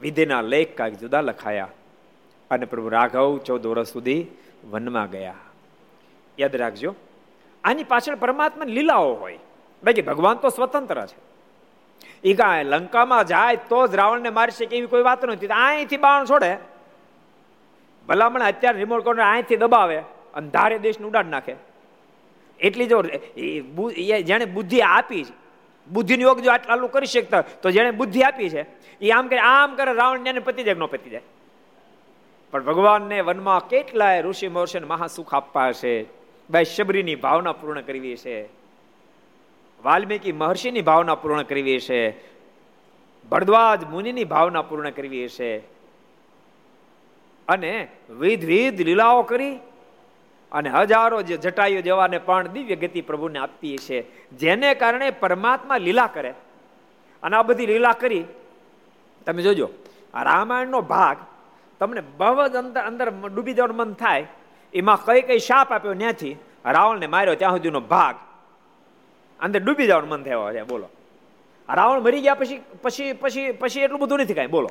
[0.00, 1.68] વિધિના લેખ કાંઈક જુદા લખાયા
[2.50, 4.26] અને પ્રભુ રાઘવ ચૌદ વર્ષ સુધી
[4.70, 5.34] વનમાં ગયા.
[6.40, 6.94] યાદ રાખજો,
[7.64, 9.38] આની પાછળ પરમાત્મા લીલાઓ હોય.
[9.84, 11.33] બાકી ભગવાન તો સ્વતંત્ર છે.
[12.24, 15.46] એ કાંઈ લંકામાં જાય તો જ રાવણને મારશે કે એવી કોઈ વાત નથી.
[15.46, 16.56] અહીંથી બાણ છોડે.
[18.08, 19.98] ભલામણ અત્યારે રિમોટ કોન્ટ્રોલ અહીંથી દબાવે
[20.34, 21.54] અને ધારે દેશને ઉડાડ નાખે.
[22.60, 23.02] એટલી જો
[24.22, 25.24] જેને બુદ્ધિ આપી
[25.88, 28.62] બુદ્ધિનો યોગ જો આટલું કરી શકતા તો જેને બુદ્ધિ આપી છે
[29.00, 31.22] એ આમ કરે આમ કરે રાવણ ને પતિ જાય ન પતી જાય.
[32.50, 36.04] પણ ભગવાનને વનમાં કેટલાય ઋષિ, મહર્ષિ મહાસુખ આપવા છે.
[36.50, 38.63] ભાઈ શબરીની ભાવના પૂર્ણ કરવી છે.
[39.84, 42.00] વાલ્મીકી મહર્ષિની ભાવના પૂર્ણ કરવી છે
[43.30, 45.50] ભરદ્વાજ મુનિની ભાવના પૂર્ણ કરવી છે
[47.48, 47.72] અને
[48.20, 49.54] વિધ વિધ લીલાઓ કરી
[50.52, 53.98] અને હજારો જે જટાયુ જેવાને પણ દિવ્ય ગતિ પ્રભુને આપતી છે
[54.32, 56.32] જેને કારણે પરમાત્મા લીલા કરે.
[57.22, 58.24] અને આ બધી લીલા કરી,
[59.26, 59.68] તમે જોજો,
[60.14, 61.18] આ રામાયણનો ભાગ
[61.80, 64.26] તમને બહુ જ અંદર અંદર ડૂબી જવાનું મન થાય,
[64.74, 66.34] એમાં કઈ કઈ શાપ આપ્યો ત્યાંથી
[66.66, 68.16] રાવણને માર્યો ત્યાં સુધીનો ભાગ.
[69.44, 70.62] અંદર ડૂબી જવાનું મન થયો છે.
[70.62, 70.88] બોલો.
[71.68, 74.46] રાવણ મરી ગયા પછી પછી પછી પછી એટલું બધું નથી કાંઈ.
[74.46, 74.70] બોલો.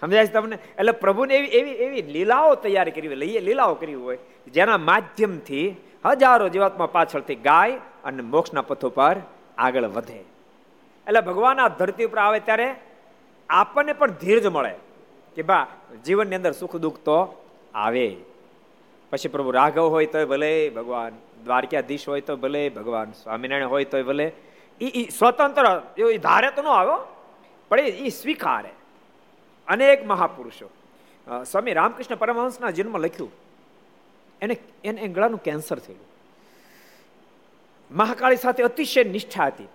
[0.00, 0.56] સમજાય છે તમને?
[0.78, 4.18] એટલે પ્રભુને એવી એવી એવી લીલાઓ તૈયાર હોય લઈએ લીલાઓ કરી હોય,
[4.54, 9.16] જેના માધ્યમથી હજારો જીવાત્મા પાછળથી ગાય અને મોક્ષના પથો પર
[9.58, 10.20] આગળ વધે.
[11.06, 12.74] એટલે ભગવાન આ ધરતી ઉપર આવે ત્યારે
[13.48, 14.74] આપણને પણ ધીરજ મળે
[15.36, 15.66] કે બા,
[16.04, 17.18] જીવનની અંદર સુખ દુઃખ તો
[17.74, 18.16] આવે.
[19.10, 21.12] પછી પ્રભુ રાઘવ હોય તોય ભલે, ભગવાન
[21.44, 24.32] દ્વારકાધીશ હોય તો ભલે, ભગવાન સ્વામિનારાયણ હોય તો ભલે.
[24.80, 25.66] એ સ્વતંત્ર,
[25.98, 26.98] એ ધારે તો ન આવ્યો
[27.68, 28.72] પણ એ સ્વીકારે.
[29.68, 30.70] અનેક મહાપુરુષો.
[31.44, 33.32] સ્વામી રામકૃષ્ણ પરમહંસના જન્મ લખ્યું.
[34.42, 36.06] એને એને ગળાનું કેન્સર થયેલું
[37.90, 39.68] મહાકાળી સાથે અતિશય નિષ્ઠા હતી.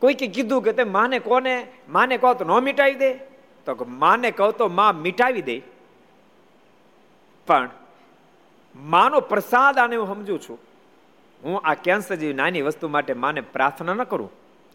[0.00, 1.66] કોઈકે કીધું કે તે માને કોને?
[1.88, 3.12] માને કહો તો ન મિટાવી દે.
[3.66, 5.62] તો માને કહો તો માં મિટાવી દે.
[7.46, 7.70] પણ
[8.74, 10.58] માનો પ્રસાદ આને હું સમજુ છું.
[11.44, 14.30] હું આ કેન્સર જેવી નાની વસ્તુ માટે માને પ્રાર્થના ન કરું,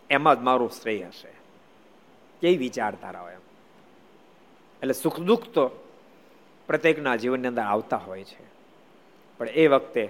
[0.10, 1.32] એમાં જ મારું શ્રેય હશે
[2.42, 3.46] કેવી વિચારધારા હોય એમ.
[4.82, 5.64] એટલે સુખ દુઃખ તો
[6.68, 8.46] પ્રત્યેકના જીવનની અંદર આવતા હોય છે.
[9.38, 10.04] પણ એ વખતે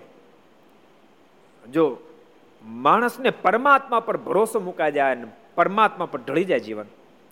[1.73, 1.97] જો
[2.63, 6.87] માણસને પરમાત્મા પર ભરોસો મુકાઈ જાય અને પરમાત્મા પર ઢળી જાય જીવન,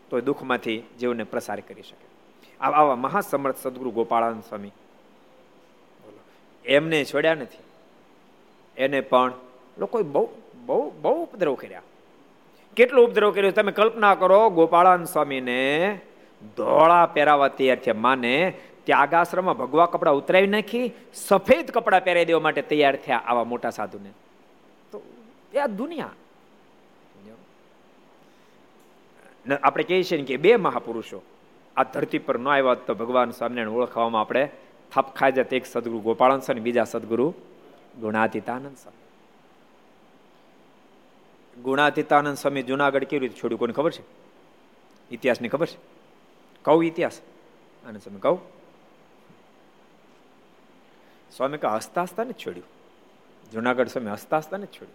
[0.09, 2.07] તો દુઃખમાંથી જીવનને પ્રસાર કરી શકે.
[2.61, 4.73] આવા મહાસમર્થ સદગુરુ ગોપાળાનંદ સ્વામી.
[6.65, 7.64] એમને છોડ્યા નથી.
[8.77, 9.33] એને પણ
[9.77, 10.29] લોકોએ બહુ
[10.65, 11.81] બહુ બહુ ઉપદ્રવ કર્યા.
[12.77, 13.51] કેટલો ઉપદ્રવ કર્યો?
[13.51, 15.59] તમે કલ્પના કરો, ગોપાળાન સ્વામીને
[16.57, 18.03] ધોળા પહેરાવા તૈયાર થયા.
[18.05, 18.53] માને
[18.85, 24.11] ત્યાગાશ્રમમાં ભગવા કપડા ઉતરાવી નાખી, સફેદ કપડાં પહેરાવી દેવા માટે તૈયાર થયા આવા મોટા સાધુને.
[24.91, 25.01] તો
[25.53, 26.13] એ આ દુનિયા.
[29.63, 31.21] આપણે કહીએ છીએ કે બે મહાપુરુષો.
[31.77, 34.43] આ ધરતી પર ન આવ્યા તો ભગવાન સ્વામિનારાયણ ઓળખવામાં આપણે
[34.91, 37.33] થપ ખાઈ જાય એક સદગુરુ ગોપાળન સ્વામી, બીજા સદગુરુ
[38.01, 39.05] ગુણાતીતાનંદ સ્વામી.
[41.61, 44.03] ગુણાતીતાનંદ સ્વામી જુનાગઢ કેવી રીતે છોડ્યું કોને ખબર છે?
[45.11, 45.77] ઇતિહાસની ખબર છે?
[46.65, 47.21] કહું ઇતિહાસ.
[47.85, 48.39] આનંદ સ્વામી કહું,
[51.37, 52.67] સ્વામી કે હસતા હસતા ને છોડ્યું.
[53.51, 54.93] જુનાગઢ સ્વામી હસતા હસતા ને છોડ્યું.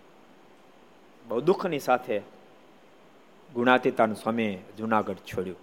[1.29, 2.23] બહુ દુઃખની સાથે
[3.55, 5.57] ગુણાતીતાન સ્વામી જુનાગઢ છોડ્યું.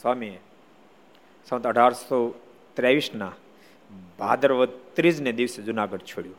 [0.00, 0.40] સ્વામીએ
[1.48, 2.40] સંત અઢારસો
[2.74, 3.32] ત્રેવીસના
[4.18, 6.36] ભાદરવદ ત્રીજને દિવસે જુનાગઢ છોડ્યું.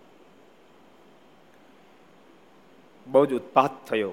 [3.07, 4.11] બહુ જ ઉત્પાત થયો.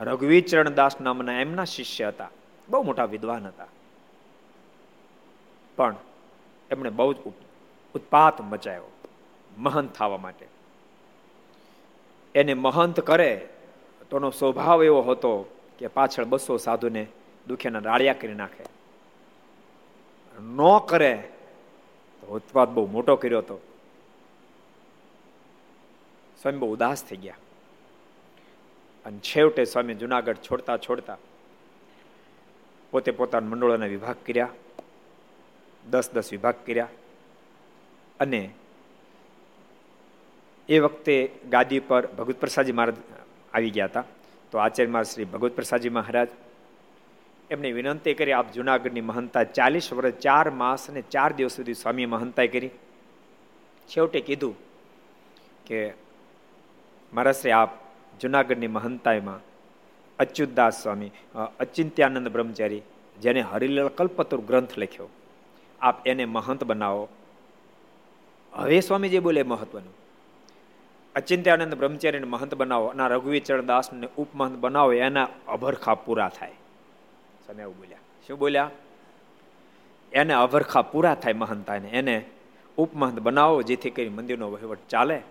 [0.00, 2.30] રઘુવીચરણ દાસ નામના એમના શિષ્ય હતા.
[2.68, 3.66] બહુ મોટા વિદ્વાન હતા.
[5.76, 5.94] પણ
[6.70, 7.16] એમણે બહુ જ
[7.94, 8.84] ઉત્પાત મચાયો
[9.58, 10.46] મહંત થવા માટે.
[12.34, 13.48] એને મહંત કરે
[14.10, 17.06] તોનો સ્વભાવ એવો હતો કે પાછળ બસો સાધુને
[17.46, 18.75] દુખ્યાના રાળિયા કરી નાખે.
[20.40, 21.28] ન કરે,
[22.20, 23.56] તો ઉત્પાદ બહુ મોટો કર્યો હતો.
[26.42, 27.34] સ્વામી બહુ ઉદાસ થઈ ગયા.
[29.04, 31.18] અને છેવટે સ્વામી જુનાગઢ છોડતા છોડતા
[32.90, 34.48] પોતે પોતાના મંડળોના વિભાગ કર્યા.
[35.90, 36.88] દસ દસ વિભાગ કર્યા.
[38.20, 38.50] અને
[40.68, 42.94] એ વખતે ગાદી પર ભગવત પ્રસાદજી મહારાજ
[43.54, 44.04] આવી ગયા હતા.
[44.50, 46.28] તો આચાર્ય શ્રી ભગવત પ્રસાદજી મહારાજ
[47.50, 52.06] એમને વિનંતી કરી, આપ જુનાગઢની મહંતા ચાલીસ વર્ષ, ચાર માસ અને ચાર દિવસ સુધી સ્વામી
[52.06, 52.70] મહંતાઈ કરી.
[53.88, 54.54] છેવટે કીધું
[55.66, 55.80] કે,
[57.12, 57.70] મહારાજ આપ
[58.20, 59.40] જુનાગઢની મહંતાઈમાં
[60.18, 61.10] અચ્યુતદાસ સ્વામી
[61.60, 62.82] અચિંત્યાનંદ બ્રહ્મચારી,
[63.20, 65.08] જેને હરિલાલ કલ્પતુર ગ્રંથ લખ્યો,
[65.80, 67.08] આપ એને મહંત બનાવો.
[68.52, 69.94] હવે સ્વામી જે બોલે મહત્વનું.
[71.14, 76.56] અચિંત્યાનંદ બ્રહ્મચારીને મહંત બનાવો, અને રઘુવીચરણ દાસને ઉપમહંત બનાવો, એના અભરખા પૂરા થાય.
[77.46, 77.98] સ્વામી આવું બોલ્યા.
[78.26, 78.70] શું બોલ્યા?
[80.12, 81.88] એને અભરખા પૂરા થાય મહંતાને.
[81.88, 82.24] એને
[82.76, 85.22] ઉપમહંત બનાવો જેથી કરી મંદિરનો વહીવટ ચાલે.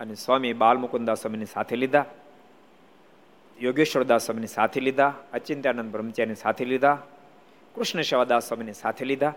[0.00, 2.04] અને સ્વામી બાલમુકુદાસ સ્વામીની સાથે લીધા.
[3.60, 5.14] યોગેશ્વરદાસ સ્વામીની સાથે લીધા.
[5.32, 7.02] અચિંત્યાનંદ બ્રહ્મચારીની સાથે લીધા.
[7.74, 9.34] કૃષ્ણ સેવાદાસ સ્વામીની સાથે લીધા.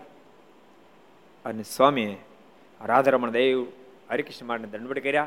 [1.44, 2.18] અને સ્વામીએ
[2.84, 3.66] રાધારમણ દેવ,
[4.10, 5.24] હરિકૃષ્ણ મારને દંડવડ કર્યા.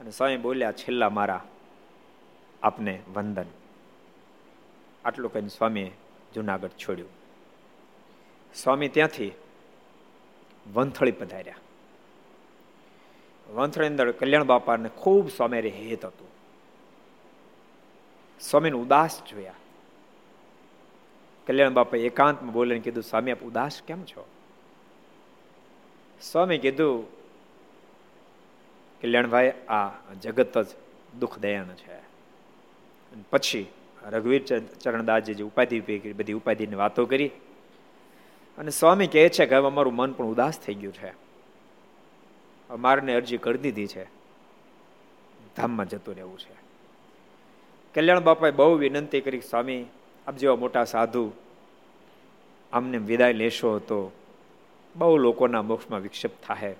[0.00, 1.44] અને સ્વામી બોલ્યા, છેલ્લા મારા
[2.62, 3.44] આપને વંદન.
[5.04, 5.96] આટલું કહીને સ્વામીએ
[6.34, 7.08] જુનાગઢ છોડ્યું.
[8.54, 9.32] સ્વામી ત્યાંથી
[10.72, 11.56] વંથળી પધાર્યા.
[13.50, 16.28] વંથળી અંદર કલ્યાણ બાપાને ખૂબ સ્વામી હેત હતું.
[18.40, 19.54] સ્વામીને ઉદાસ જોયા.
[21.46, 24.28] કલ્યાણ બાપા એકાંતમાં બોલીને કીધું, સ્વામી, આપ ઉદાસ કેમ છો?
[26.22, 27.10] સ્વામી કીધું,
[29.00, 30.66] કલ્યાણભાઈ, આ જગત જ
[31.18, 32.00] દુઃખદયાન છે.
[33.30, 33.66] પછી
[34.10, 35.80] રઘુવીર ચરણદાસજી જે ઉપાધિ
[36.12, 37.30] બધી ઉપાધિની વાતો કરી.
[38.58, 41.10] અને સ્વામી કહે છે કે હવે અમારું મન પણ ઉદાસ થઈ ગયું છે.
[42.70, 44.04] અમારને અરજી કરી દીધી છે.
[45.56, 46.54] ધામમાં જતું રહેવું છે.
[47.94, 49.84] કલ્યાણ બાપાએ બહુ વિનંતી કરી સ્વામી,
[50.26, 51.32] આપ જેવા મોટા સાધુ
[52.72, 54.12] આમને વિદાય લેશો તો
[54.96, 56.76] બહુ લોકોના મોક્ષમાં વિક્ષેપ થાય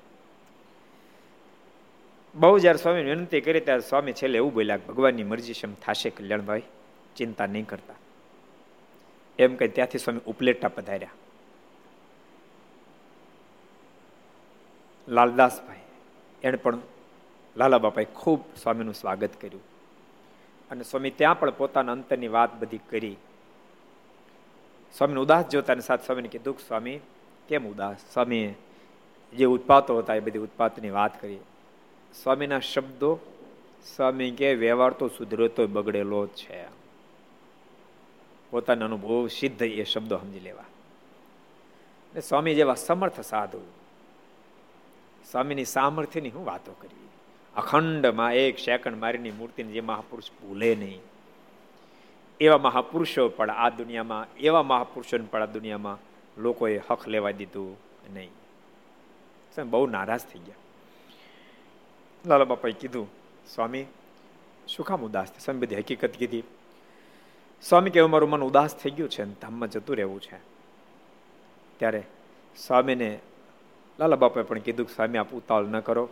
[2.35, 6.63] બહુ જ્યારે સ્વામી વિનંતી કરી ત્યારે સ્વામી છેલ્લે એવું બોલ્યા ભગવાનની મરજી એમ થશે કલ્યાણભાઈ.
[7.17, 7.95] ચિંતા નહીં કરતા.
[9.39, 11.11] એમ કહી ત્યાંથી સ્વામી ઉપલેટા પધાર્યા.
[15.09, 15.81] લાલદાસભાઈ,
[16.43, 16.79] એણે પણ
[17.57, 19.63] લાલા બાપાએ ખૂબ સ્વામીનું સ્વાગત કર્યું.
[20.71, 23.17] અને સ્વામી ત્યાં પણ પોતાના અંતરની વાત બધી કરી.
[24.99, 27.01] સ્વામીને ઉદાસ જોતાની સાથે સ્વામીને કીધું સ્વામી,
[27.49, 27.97] કેમ ઉદાસ?
[28.13, 28.55] સ્વામીએ
[29.37, 31.39] જે ઉત્પાતો હતા એ બધી ઉત્પાતની વાત કરી.
[32.23, 33.19] સ્વામીના શબ્દો
[33.97, 36.82] સ્વામી કે વ્યવહાર તો સુધરતો બગડેલો છે.
[38.53, 40.65] પોતાનો અનુભવ સિદ્ધ એ શબ્દો સમજી લેવા.
[42.15, 43.61] ને સ્વામી જેવા સમર્થ સાધુ,
[45.31, 47.09] સ્વામીની સામર્થ્યની હું વાતો કરી.
[47.57, 51.01] અખંડમાં એક સેકન્ડ મારીની મૂર્તિને જે મહાપુરુષ ભૂલે નહીં.
[52.41, 55.99] એવા મહાપુરુષો પણ આ દુનિયામાં, એવા મહાપુરુષોને પણ આ દુનિયામાં
[56.43, 57.77] લોકોએ હક લેવા દીધું
[58.15, 58.31] નહીં.
[59.71, 60.55] બહુ નારાજ થઈ ગયા.
[62.27, 63.09] લાલા બાપાએ કીધું,
[63.55, 63.85] સ્વામી,
[64.69, 66.43] શું કામ ઉદાસ સ્વામી બધી હકીકત કીધી.
[67.69, 70.37] સ્વામી કે મારું મન ઉદાસ થઈ ગયું છે ધામમાં જતું રહેવું છે.
[71.79, 72.03] ત્યારે
[72.57, 73.19] સ્વામીને
[73.99, 76.09] લાલા બાપાએ પણ કીધું કે, સ્વામી, આપ ઉતાવળ ન કરો.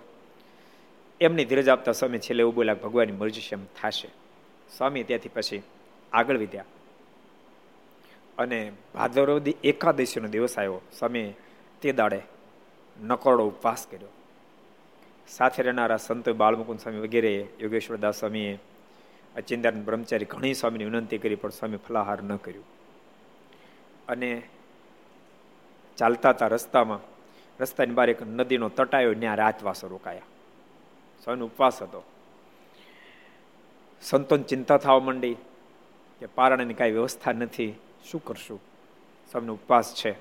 [1.21, 4.09] એમની ધીરજ આપતા સ્વામી છેલ્લે એવું બોલ્યા ભગવાનની મરજી છે, એમ થશે.
[4.77, 5.63] સ્વામી ત્યાંથી પછી
[6.13, 6.65] આગળ વધ્યા.
[8.39, 10.81] અને ભાદરવદી એકાદશીનો દિવસ આવ્યો.
[10.99, 11.33] સ્વામી
[11.83, 12.23] તે દાડે
[13.03, 14.09] નકોરડો ઉપવાસ કર્યો.
[15.29, 18.59] સાથે રહેનારા સંતો બાળમુકુંદ સ્વામી વગેરે યોગેશ્વર દાસ સ્વામીએ
[19.37, 22.65] અચિંદાન બ્રહ્મચારી ઘણી સ્વામીની વિનંતી કરી, પણ સ્વામી ફલાહાર ન કર્યું.
[24.09, 24.43] અને
[25.97, 26.99] ચાલતા હતા રસ્તામાં.
[27.61, 30.21] રસ્તાની બહાર એક નદીનો તટાયો, ત્યાં રાતવાસો રોકાયા.
[31.25, 32.05] સ્વામીનો ઉપવાસ હતો.
[34.03, 35.35] સંતોન ચિંતા થવા માંડી
[36.21, 37.75] કે પારણની કાંઈ વ્યવસ્થા નથી,
[38.11, 38.61] શું કરશું?
[39.31, 40.15] સ્વામીનો ઉપવાસ છે.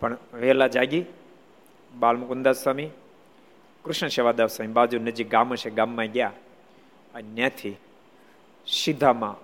[0.00, 1.04] પણ વહેલા જાગી
[1.98, 2.88] બાલમુકુંદાસ સ્વામી,
[3.84, 6.32] કૃષ્ણ સેવાદાસ સ્વામી બાજુ નજીક ગામ છે ગામમાં ગયા.
[7.14, 7.76] અને ત્યાંથી
[8.66, 9.36] સીધામાં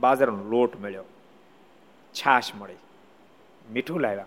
[0.00, 1.04] બાજરાનો લોટ મળ્યો.
[2.12, 2.74] છાશ મળી.
[3.72, 4.26] મીઠું લાવ્યા.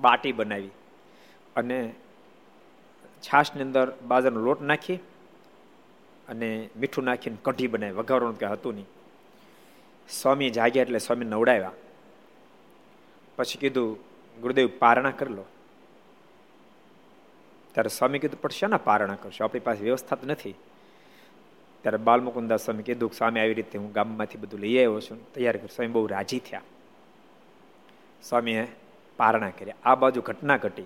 [0.00, 0.70] બાટી બનાવી.
[1.56, 1.94] અને
[3.22, 4.96] છાશની અંદર બાજરાનો લોટ નાખી
[6.28, 7.92] અને મીઠું નાખીને કઢી બનાવી.
[7.92, 8.86] વઘારવાનું કંઈ હતું નહીં.
[10.08, 11.72] સ્વામી જાગ્યા એટલે સ્વામી નવડાવ્યા.
[13.36, 13.98] પછી કીધું,
[14.40, 15.44] ગુરુદેવ, પારણા કરી લો.
[17.72, 19.44] ત્યારે સ્વામી કીધું, પણ શેના પારણા કરશો?
[19.44, 20.54] આપણી પાસે વ્યવસ્થા તો નથી.
[21.86, 25.32] ત્યારે બાલમુકુંદાસ સ્વામી કીધું સ્વામી આવી રીતે હું ગામમાંથી બધું લઈ આવ્યો છું.
[25.32, 25.68] તૈયાર કર્યું.
[25.68, 26.62] સ્વામી બહુ રાજી થયા.
[28.22, 28.66] સ્વામીએ
[29.16, 30.82] પારણા કર્યા આ બાજુ ઘટના ઘટી.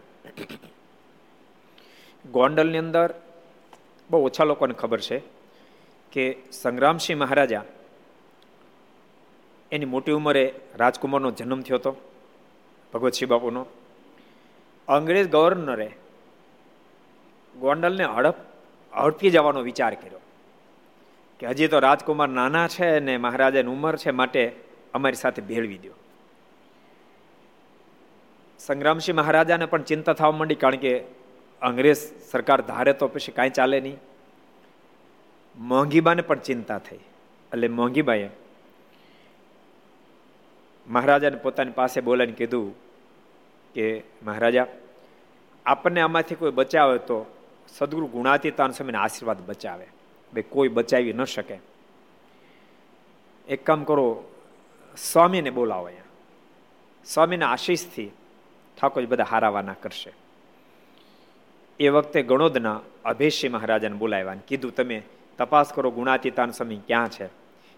[2.31, 3.15] ગોંડલની અંદર
[4.11, 5.23] બહુ ઓછા લોકોને ખબર છે
[6.13, 7.65] કે સંગ્રામસિંહ મહારાજા
[9.73, 11.97] એની મોટી ઉંમરે રાજકુમારનો જન્મ થયો હતો
[12.95, 13.67] ભગવતસિંહ બાપુનો.
[14.89, 15.91] અંગ્રેજ ગવર્નરે
[17.61, 18.35] ગોંડલને હડપ,
[18.97, 20.20] હડપી જવાનો વિચાર કર્યો.
[21.41, 24.53] કે હજી તો રાજકુમાર નાના છે અને મહારાજાની ઉંમર છે માટે
[24.95, 25.95] અમારી સાથે ભેળવી દો
[28.59, 31.05] સંગ્રામસિંહ મહારાજાને પણ ચિંતા થવા માંડી કારણ કે
[31.63, 31.97] અંગ્રેજ
[32.31, 33.99] સરકાર ધારે તો પછી કાંઈ ચાલે નહીં.
[35.59, 36.97] મોંઘીબાને પણ ચિંતા થઈ.
[36.97, 38.31] એટલે મોંઘીબાઈએ
[40.89, 42.75] મહારાજાને પોતાની પાસે બોલાવીને કીધું
[43.75, 44.67] કે, મહારાજા,
[45.67, 47.27] આપણને આમાંથી કોઈ બચાવે તો
[47.69, 49.87] સદગુરુ ગુણાતીતાન સમયને આશીર્વાદ બચાવે.
[50.35, 51.59] ભાઈ કોઈ બચાવી ન શકે.
[53.49, 54.25] એક કામ કરો,
[54.97, 56.03] સ્વામીને બોલાવો અહીંયા.
[57.05, 58.11] સ્વામીના આશીષથી
[58.81, 60.13] ઠાકોર બધા હારાવાના કરશે.
[61.81, 65.03] એ વખતે ગણોદના અભેશી મહારાજાને બોલાવ્યા કીધું, તમે
[65.39, 67.29] તપાસ કરો, ગુણાતીતાન સ્વામી ક્યાં છે?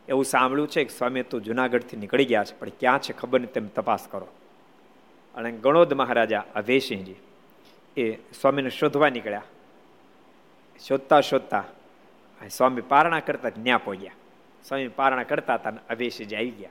[0.09, 3.53] એવું સાંભળ્યું છે, કે સ્વામી તો જુનાગઢથી નીકળી ગયા છે, પણ ક્યાં છે ખબર નહીં,
[3.53, 4.29] તમે તપાસ કરો.
[5.35, 7.15] અને ગણોદ મહારાજા અભયસિંહજી
[7.97, 9.43] એ સ્વામીને શોધવા નીકળ્યા.
[10.87, 11.65] શોધતા શોધતા
[12.51, 14.19] સ્વામી પારણા કરતા ન્યા પહોંચ્યા
[14.65, 16.71] સ્વામી પારણા કરતા હતા અભયસિંહજી આવી ગયા.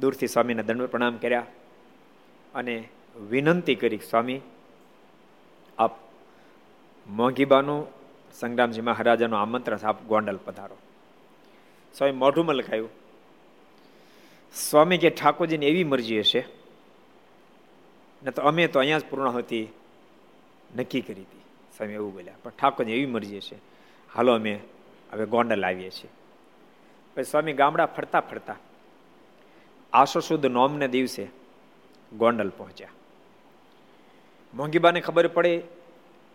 [0.00, 1.46] દૂરથી સ્વામીને દંડ પ્રણામ કર્યા
[2.54, 2.88] અને
[3.30, 4.40] વિનંતી કરી, સ્વામી,
[5.78, 5.92] આપ
[7.06, 7.86] મોંઘીબાનું
[8.32, 10.76] સંગ્રામજી મહારાજાનું આમંત્રણ આપ ગોંડલ પધારો.
[11.94, 12.90] સ્વામી મોઢુંમાં લખાયું,
[14.54, 16.44] સ્વામી કે ઠાકોરજીની એવી મરજી હશે,
[18.22, 19.68] ને તો અમે તો અહીંયા જ પૂર્ણ હતી
[20.76, 21.44] નક્કી કરી હતી.
[21.76, 23.56] સ્વામી એવું બોલ્યા, પણ ઠાકોરજી એવી મરજી હશે.
[24.16, 24.60] હાલો અમે
[25.12, 26.10] હવે ગોંડલ આવીએ છીએ.
[27.14, 28.56] પછી સ્વામી ગામડા ફરતા ફરતા
[29.92, 31.28] આસો સુદ નોમને દિવસે
[32.12, 32.88] ગોંડલ પહોંચ્યા.
[34.54, 35.62] મોંઘીબાને ખબર પડે,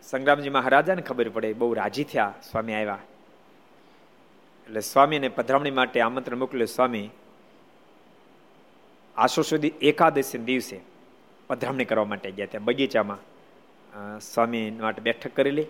[0.03, 2.99] સંગ્રામજી મહારાજાને ખબર પડે, બહુ રાજી થયા સ્વામી આવ્યા.
[4.65, 7.09] એટલે સ્વામીને પધરામણી માટે આમંત્રણ મોકલ્યું, સ્વામી,
[9.17, 10.81] આસો સુધી એકાદશી દિવસે
[11.47, 13.21] પધરામણી કરવા માટે ગયા ત્યાં બગીચામાં
[14.19, 15.65] સ્વામી માટે બેઠક કરેલી.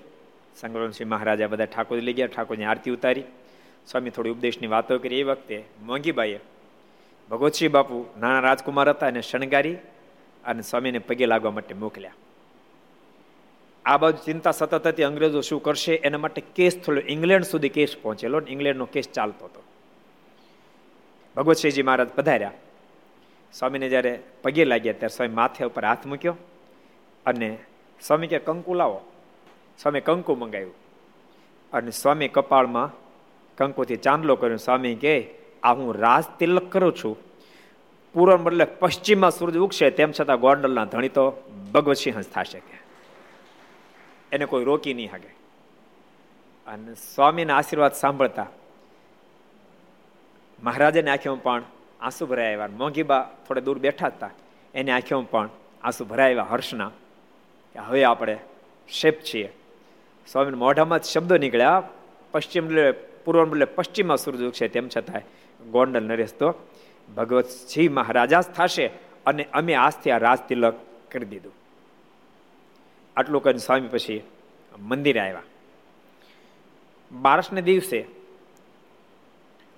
[0.56, 3.24] સંગ્રામસિંહ મહારાજા બધા ઠાકોર લઈ ગયા, ઠાકોરની આરતી ઉતારી.
[3.88, 5.20] સ્વામી થોડી ઉપદેશની વાતો કરી.
[5.20, 6.40] એ વખતે મોંઘીબાઈએ
[7.30, 9.76] ભગવતસિંહ બાપુ નાના રાજકુમાર હતા એને શણગારી
[10.46, 12.14] અને સ્વામીને પગે લાગવા માટે મોકલ્યા.
[13.86, 15.96] આ બાજુ ચિંતા સતત હતી, અંગ્રેજો શું કરશે?
[15.96, 19.64] એના માટે કેસ થોડો ઇંગ્લેન્ડ સુધી કેસ પહોંચેલો ઇંગ્લેન્ડનો કેસ ચાલતો હતો.
[21.36, 22.52] ભગવતસિંહજી મહારાજ પધાર્યા.
[23.54, 26.36] સ્વામીને જ્યારે પગે લાગ્યા, ત્યારે સ્વામી માથે ઉપર હાથ મૂક્યો
[27.26, 27.58] અને
[28.02, 29.11] સ્વામી કે કંકુ લાવો.
[29.82, 30.74] સ્વામી કંકુ મંગાવ્યું.
[31.74, 32.92] અને સ્વામી કપાળમાં
[33.58, 34.58] કંકુથી ચાંદલો કર્યો.
[34.58, 35.30] સ્વામી કે
[35.64, 37.18] આ હું રાજ તિલક કરું છું.
[38.14, 41.32] પૂર્વ બદલે પશ્ચિમમાં સૂરજ ઉગશે, તેમ છતાં ગોંડલના ધણી તો
[41.74, 42.80] ભગવતસિંહ જ થશે કે.
[44.32, 45.28] એને કોઈ રોકી નહીં શકે.
[46.68, 48.48] અને સ્વામીના આશીર્વાદ સાંભળતા
[50.64, 51.64] મહારાજાની આંખીઓમાં પણ
[52.02, 52.68] આંસુ ભરાયા આવ્યા.
[52.68, 54.30] મોંઘીબા થોડે દૂર બેઠા હતા.
[54.74, 55.50] એની આંખીઓમાં પણ
[55.84, 56.92] આંસુ ભરાયા આવ્યા હર્ષના
[57.74, 58.40] કે હવે આપણે
[58.90, 59.54] શેપ છીએ.
[60.28, 61.84] સ્વામી મોઢામાં શબ્દો નીકળ્યા.
[62.32, 62.68] પશ્ચિમ
[63.26, 65.24] પૂર્વ બદલે પશ્ચિમમાં સૂર્ય છે તેમ છતાં
[65.72, 66.50] ગોંડલ નરેશ તો
[67.16, 68.86] ભગવત સિંહ મહારાજા જ થશે
[69.26, 70.76] અને અમે આજથી આ રાજ તિલક
[71.12, 71.54] કરી દીધું.
[73.18, 74.22] આટલું કરીને સ્વામી પછી
[74.80, 75.44] મંદિરે આવ્યા.
[77.12, 78.00] બારસને દિવસે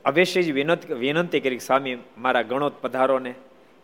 [0.06, 3.34] અવેશજી વિનંતી વિનંતી કરી સ્વામી મારા ગણોત પધારોને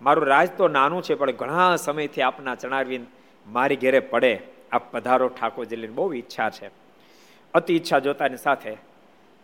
[0.01, 3.05] મારું રાજ તો નાનું છે, પણ ઘણા સમયથી આપના ચણારવિંદ
[3.47, 4.33] મારી ઘેરે પડે.
[4.71, 6.71] આ પધારો, ઠાકોરજીની બહુ ઈચ્છા છે.
[7.53, 8.77] અતિ ઈચ્છા જોતાની સાથે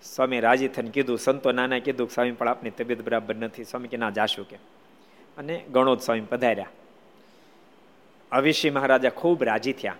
[0.03, 3.63] સ્વામી રાજી થઈને કીધું, સંતો નાના કીધું સ્વામી, પણ આપની તબિયત બરાબર નથી.
[3.63, 4.55] સ્વામી કે, ના, જાશું કે.
[5.37, 6.69] અને ગણોદ સ્વામી પધાર્યા.
[8.31, 9.95] અવિશી મહારાજા ખૂબ રાજી થયા.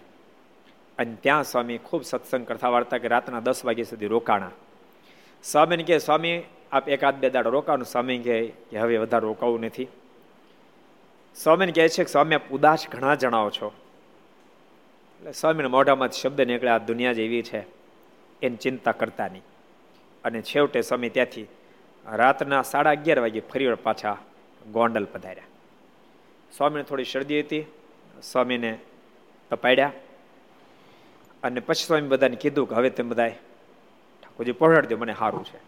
[0.97, 4.51] અને ત્યાં સ્વામી ખૂબ સત્સંગ કરતા વાર્તા કે રાતના દસ વાગ્યા સુધી રોકાણા.
[5.43, 9.87] સ્વામીને કે સ્વામી, આપ એકાદ બે દાડો રોકાણું સ્વામી કહે, કે હવે વધારે રોકાવું નથી.
[11.35, 13.71] સ્વામીને કહે છે કે, સ્વામી, આપ ઉદાસ ઘણા જણાવો છો.
[15.25, 17.59] એટલે સ્વામીના મોઢામાંથી શબ્દ નીકળે, આ દુનિયા જેવી છે
[18.41, 19.41] એની ચિંતા કરતા નહીં.
[20.23, 21.47] અને છેવટે સ્વામી ત્યાંથી
[22.05, 24.17] રાતના સાડા અગિયાર વાગે ફરી પાછા
[24.71, 25.49] ગોંડલ પધાર્યા.
[26.57, 27.63] સ્વામીને થોડી શરદી હતી,
[28.23, 28.77] સ્વામીને
[29.49, 29.91] તપાડ્યા
[31.43, 33.33] અને પછી સ્વામી બધાને કીધું કે હવે તેમ બધાએ
[34.21, 35.59] ઠાકોરજી પહોંચાડી દો મને સારું છે.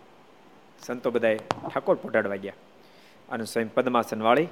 [0.85, 1.37] સંતો બધાએ
[1.69, 2.53] ઠાકોર પહોંચાડવા ગયા.
[3.29, 4.49] અને સ્વામી પદ્માસન વાળી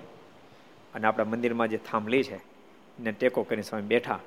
[0.96, 2.38] અને આપણા મંદિરમાં જે થાંભલી છે,
[3.00, 4.20] એને ટેકો કરીને સ્વામી બેઠા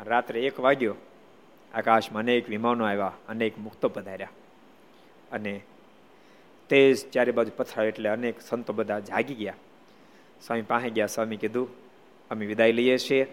[0.00, 0.94] રાત્રે એક વાગ્યો,
[1.74, 4.28] આકાશમાં અનેક વિમાનો આવ્યા, અનેક મુક્તો પધાર્યા.
[5.32, 5.60] અને
[6.68, 9.54] તેજ ચારે બાજુ પથરાય એટલે અનેક સંતો બધા જાગી ગયા.
[10.46, 11.68] સ્વામી પાસે ગયા, સ્વામી કીધું,
[12.28, 13.26] અમે વિદાય લઈએ છીએ.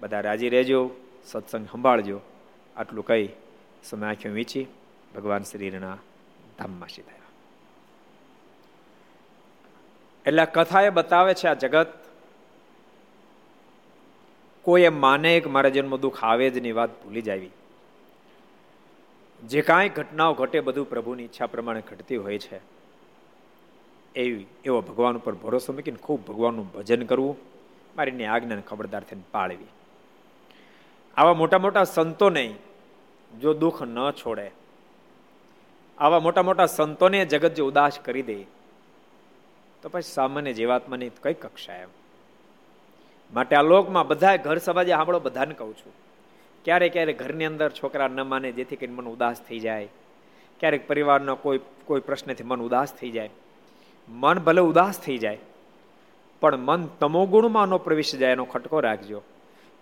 [0.00, 0.90] બધા રાજી રહેજો,
[1.26, 2.20] સત્સંગ સંભાળજો.
[2.76, 3.28] આટલું કહી
[3.84, 4.66] સમય આંખો વીંચી
[5.14, 5.98] ભગવાન શ્રીના
[6.58, 7.12] ધામમાં સીધા
[10.26, 12.05] એટલે કથા એ બતાવે છે આ જગત
[14.66, 17.50] કોઈ એમ માને કે મારા જન્મ દુઃખ આવે જ વાત ભૂલી જાવી
[19.44, 22.56] જે કાંઈ ઘટનાઓ ઘટે બધું પ્રભુની ઈચ્છા પ્રમાણે ઘટતી હોય છે.
[24.14, 27.36] એવી, એવો ભગવાન ઉપર ભરોસો મૂકીને ખૂબ ભગવાનનું ભજન કરવું
[27.96, 29.66] મારીની આજ્ઞાને ખબરદાર થઈને પાળવી.
[31.16, 32.54] આવા મોટા મોટા સંતોને
[33.40, 34.50] જો દુઃખ ન છોડે,
[35.98, 38.38] આવા મોટા મોટા સંતોને જગત જે ઉદાસ કરી દે,
[39.82, 41.88] તો પછી સામાન્ય જીવાત્માની કઈ કક્ષા એમ?
[43.30, 45.92] માટે આ લોકમાં બધા ઘર સમાજે સાંભળો, બધાને કહું છું.
[46.64, 49.88] ક્યારેક ક્યારેક ઘરની અંદર છોકરા ન માને, જેથી કરીને મન ઉદાસ થઈ જાય.
[50.60, 53.30] ક્યારેક પરિવારનો કોઈ કોઈ પ્રશ્નથી મન ઉદાસ થઈ જાય.
[54.08, 55.38] મન ભલે ઉદાસ થઈ જાય,
[56.42, 59.22] પણ મન તમોગુણમાં ન પ્રવેશી જાય એનો ખટકો રાખજો.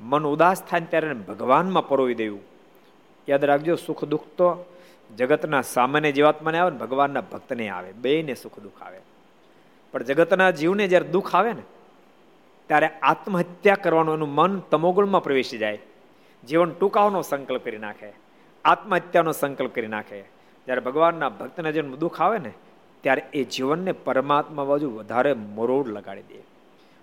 [0.01, 2.43] મન ઉદાસ થાય ત્યારે ભગવાનમાં પરોવી દેવું.
[3.29, 4.49] યાદ રાખજો, સુખ દુઃખ તો
[5.17, 7.91] જગતના સામાન્ય જીવાત્માને આવે ને ભગવાનના ભક્તને આવે.
[7.93, 9.01] બેને સુખ દુઃખ આવે.
[9.93, 11.65] પણ જગતના જીવને જ્યારે દુઃખ આવે ને
[12.67, 15.79] ત્યારે આત્મહત્યા કરવાનું એનું મન તમોગુણમાં પ્રવેશી જાય.
[16.49, 18.13] જીવન ટૂંકાવાનો સંકલ્પ કરી નાખે.
[18.65, 20.21] આત્મહત્યાનો સંકલ્પ કરી નાખે.
[20.67, 22.53] જ્યારે ભગવાનના ભક્તને જન્મ દુઃખ આવે ને,
[23.01, 26.43] ત્યારે એ જીવનને પરમાત્મા બાજુ વધારે મરોડ લગાડી દે.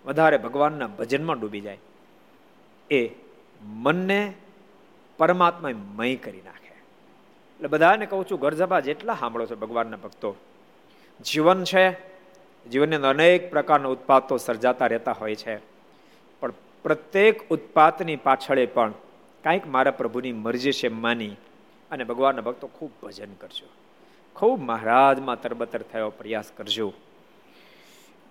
[0.05, 1.77] વધારે ભગવાનના ભજનમાં ડૂબી જાય.
[2.91, 3.09] એ
[3.61, 4.33] મનને
[5.17, 6.73] પરમાત્મા મય કરી નાખે.
[7.55, 10.35] એટલે બધાને કહું છું, ગરજબા જેટલા સાંભળો છો ભગવાનના ભક્તો,
[11.25, 12.10] જીવન છે
[12.69, 15.55] જીવનની અંદર અનેક પ્રકારના ઉત્પાદો સર્જાતા રહેતા હોય છે.
[16.39, 16.53] પણ
[16.83, 18.93] પ્રત્યેક ઉત્પાદની પાછળે પણ
[19.43, 21.29] કાંઈક મારા પ્રભુની મરજી છે માની
[21.91, 23.67] અને ભગવાનના ભક્તો ખૂબ ભજન કરજો.
[24.35, 26.93] ખૂબ મહારાજમાં તરબતર થયો પ્રયાસ કરજો.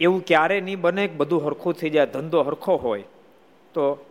[0.01, 3.03] એવું ક્યારે નહીં બને બધું હરખું થઈ જાય, ધંધો હરખો હોય,
[3.75, 4.07] તો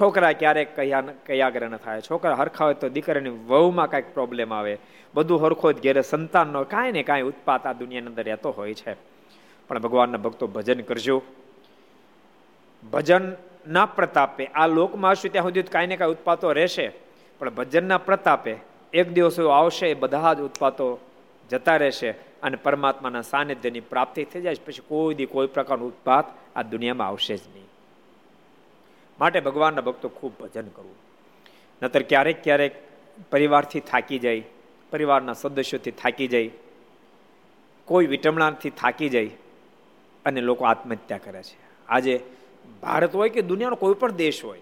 [0.00, 2.00] છોકરા ક્યારેક કયા કયાગ્ર ન થાય.
[2.00, 4.78] છોકરા હરખા હોય તો દીકરાની વહુમાં કાંઈક પ્રોબ્લેમ આવે.
[5.14, 9.11] બધું હરખો જ ઘેરે સંતાનનો કાંઈ ને કાંઈ ઉત્પાત આ દુનિયાની અંદર રહેતો હોય છે.
[9.68, 11.22] પણ ભગવાનના ભક્તો ભજન કરજો.
[12.92, 13.24] ભજન
[13.68, 16.86] ના પ્રતાપે, આ લોકમાં હશું ત્યાં સુધી કાંઈ ને કાંઈ ઉત્પાતો રહેશે,
[17.38, 18.56] પણ ભજનના પ્રતાપે
[18.92, 20.86] એક દિવસ એવો આવશે બધા જ ઉત્પાતો
[21.50, 22.10] જતા રહેશે
[22.42, 27.36] અને પરમાત્માના સાનિધ્યની પ્રાપ્તિ થઈ જાય પછી કોઈ દી કોઈ પ્રકારનું ઉત્પાત આ દુનિયામાં આવશે
[27.36, 27.68] જ નહીં.
[29.18, 30.96] માટે ભગવાનના ભક્તો ખૂબ ભજન કરવું.
[31.82, 32.74] નતર ક્યારેક ક્યારેક
[33.30, 34.42] પરિવારથી થાકી જાય,
[34.92, 36.50] પરિવારના સદસ્યોથી થાકી જાય,
[37.88, 39.30] કોઈ વિટમણાથી થાકી જાય
[40.26, 41.56] અને લોકો આત્મહત્યા કરે છે.
[41.88, 42.20] આજે
[42.82, 44.60] ભારત હોય કે દુનિયાનો કોઈ પણ દેશ હોય,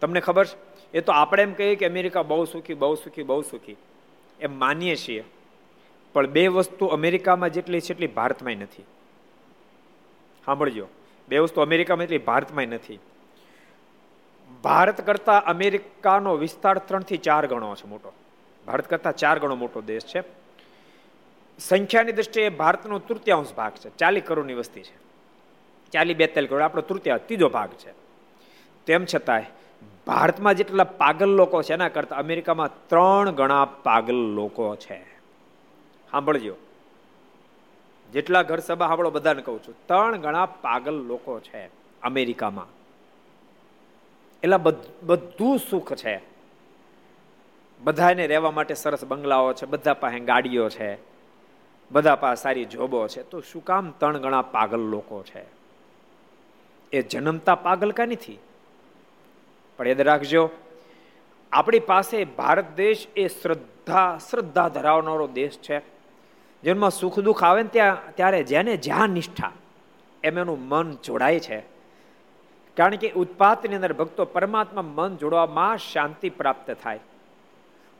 [0.00, 0.56] તમને ખબર છે?
[0.94, 3.76] એ તો આપણે એમ કહીએ કે અમેરિકા બહુ સુખી બહુ સુખી બહુ સુખી.
[4.40, 5.24] એમ માનીએ છીએ.
[6.12, 8.82] પણ બે વસ્તુ અમેરિકામાં જેટલી છે એટલી ભારતમાં નથી.
[10.44, 10.86] સાંભળજો.
[11.28, 12.98] બે વસ્તુ અમેરિકામાં એટલી ભારતમાં નથી.
[14.62, 18.12] ભારત કરતા અમેરિકાનો વિસ્તાર ત્રણથી ચાર ગણો છે મોટો.
[18.66, 20.41] ભારત કરતા ચાર ગણો મોટો દેશ છે.
[21.68, 23.96] સંખ્યાની દ્રષ્ટિએ ભારતનો તૃતીયાંશ ભાગ છે.
[23.96, 24.96] ચાલીસ કરોડની વસ્તી છે.
[25.90, 26.62] ચાલી બેતાલી કરોડ.
[26.62, 27.92] આપણો તૃતીય, ત્રીજો ભાગ છે.
[28.86, 29.44] તેમ છતાંય,
[30.06, 35.02] ભારતમાં જેટલા પાગલ લોકો છે, એના કરતા અમેરિકામાં ત્રણ ગણા પાગલ લોકો છે.
[36.10, 36.54] સાંભળજો.
[38.12, 41.66] જેટલા ઘર સભા સાંભળો બધાને કહું છું, ત્રણ ગણા પાગલ લોકો છે
[42.02, 42.66] અમેરિકામાં.
[44.42, 44.56] એટલે
[45.02, 46.20] બધું સુખ છે.
[47.80, 51.11] બધાને રહેવા માટે સરસ બંગલાઓ છે, બધા પાસે ગાડીઓ છે.
[51.92, 53.22] બધા પાસે સારી જોબો છે.
[53.22, 55.44] તો શું કામ ત્રણ ગણા પાગલ લોકો છે?
[56.92, 58.38] એ જન્મતા પાગલ કા નથી?
[59.78, 60.50] પણ યાદ રાખજો,
[61.52, 65.78] આપણી પાસે ભારત દેશ એ શ્રદ્ધા શ્રદ્ધા ધરાવનારો દેશ છે.
[66.62, 69.52] જેમાં સુખ દુઃખ આવે ને ત્યાં, ત્યારે જેને જ્યાં નિષ્ઠા,
[70.24, 71.60] એમ એનું મન જોડાય છે.
[72.76, 77.00] કારણ કે ઉત્પાતની અંદર ભક્તો પરમાત્મા મન જોડવામાં શાંતિ પ્રાપ્ત થાય.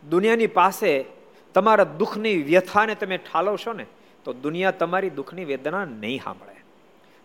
[0.09, 1.05] દુનિયાની પાસે
[1.55, 3.87] તમારા દુઃખની વ્યથાને તમે ઠાલવશો ને,
[4.25, 6.53] તો દુનિયા તમારી દુઃખની વેદના નહીં સાંભળે.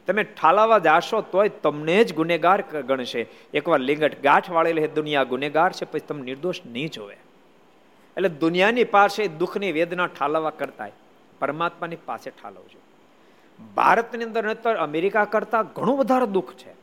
[0.08, 3.28] તમે ઠાલાવા જાશો તોય તમને જ ગુનેગાર ગણશે.
[3.54, 7.18] એકવાર લિંગટ ગાંઠ વાળેલી દુનિયા, ગુનેગાર છે, પછી તમે નિર્દોષ નહીં જોવે.
[8.18, 10.88] એટલે દુનિયાની પાસે દુઃખની વેદના ઠાલવવા કરતા
[11.40, 12.80] પરમાત્માની પાસે ઠાલવજો.
[13.76, 16.74] ભારતની અંદર નતર અમેરિકા કરતાં ઘણું વધારે દુઃખ છે.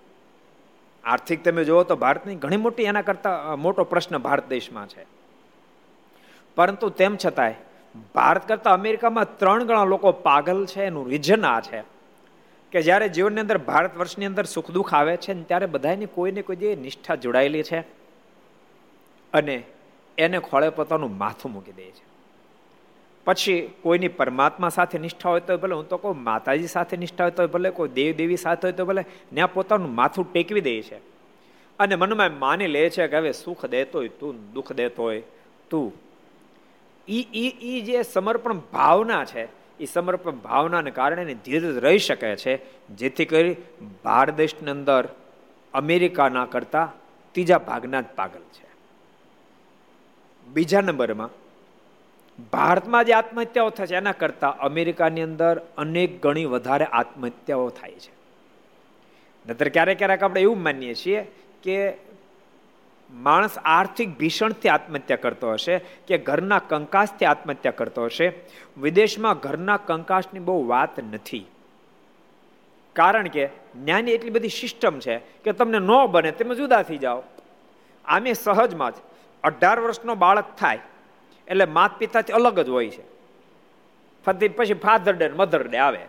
[1.05, 5.14] આર્થિક તમે જુઓ તો ભારતની ઘણી મોટી એના કરતાં મોટો પ્રશ્ન ભારત દેશમાં છે.
[6.57, 7.55] પરંતુ તેમ છતાંય,
[8.15, 11.83] ભારત કરતાં અમેરિકામાં ત્રણ ગણા લોકો પાગલ છે, એનું રીઝન આ છે
[12.73, 16.43] કે જ્યારે જીવનની અંદર, ભારત વર્ષની અંદર સુખ દુઃખ આવે છે ને ત્યારે બધાની કોઈને
[16.43, 17.81] કોઈ નિષ્ઠા જોડાયેલી છે
[19.33, 19.63] અને
[20.19, 22.05] એને ખોળે પોતાનું માથું મૂકી દે છે.
[23.25, 27.31] પછી કોઈની પરમાત્મા સાથે નિષ્ઠા હોય તો ભલે, હું તો કોઈ માતાજી સાથે નિષ્ઠા હોય
[27.31, 30.99] તો ભલે, કોઈ દેવ દેવી સાથે હોય તો ભલે ત્યાં પોતાનું માથું ટેકવી દે છે.
[31.79, 35.23] અને મનમાં માની લે છે કે હવે સુખ દેતો હોય તું, દુઃખ દેતો હોય
[35.71, 36.04] તું.
[37.09, 39.45] ઈ ઈ જે સમર્પણ ભાવના છે
[39.81, 42.55] એ સમર્પણ ભાવનાને કારણે ધીરજ રહી શકે છે.
[42.97, 43.57] જેથી કરી
[44.05, 45.09] ભારત દેશની અંદર
[45.75, 46.93] અમેરિકાના કરતા
[47.35, 48.67] ત્રીજા ભાગના જ પાગલ છે.
[50.47, 51.31] બીજા નંબરમાં,
[52.53, 58.13] ભારતમાં જે આત્મહત્યાઓ થાય છે, એના કરતા અમેરિકાની અંદર અનેક ગણી વધારે આત્મહત્યાઓ થાય છે.
[59.47, 61.21] નતર ક્યારેક ક્યારેક આપણે એવું માનીએ છીએ
[61.63, 61.77] કે
[63.11, 68.33] માણસ આર્થિક ભીષણથી આત્મહત્યા કરતો હશે કે ઘરના કંકાસથી આત્મહત્યા કરતો હશે?
[68.77, 71.47] વિદેશમાં ઘરના કંકાસની બહુ વાત નથી.
[72.93, 77.23] કારણ કે જ્ઞાની એટલી બધી સિસ્ટમ છે કે તમને ન બને તમે જુદા થઈ જાઓ.
[78.05, 78.95] આમે સહજમાં જ
[79.43, 80.79] અઢાર વર્ષનો બાળક થાય
[81.49, 83.03] એટલે માત પિતાથી અલગ જ હોય છે.
[84.27, 86.01] ફરી પછી ફાધર ડે મધર ડે આવે.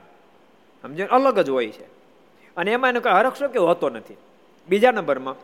[0.82, 1.84] સમજો અલગ જ હોય છે.
[2.58, 4.18] અને એમાં એનો કંઈ હરક્ષો કેવો હોતો નથી.
[4.70, 5.36] બીજા નંબરમાં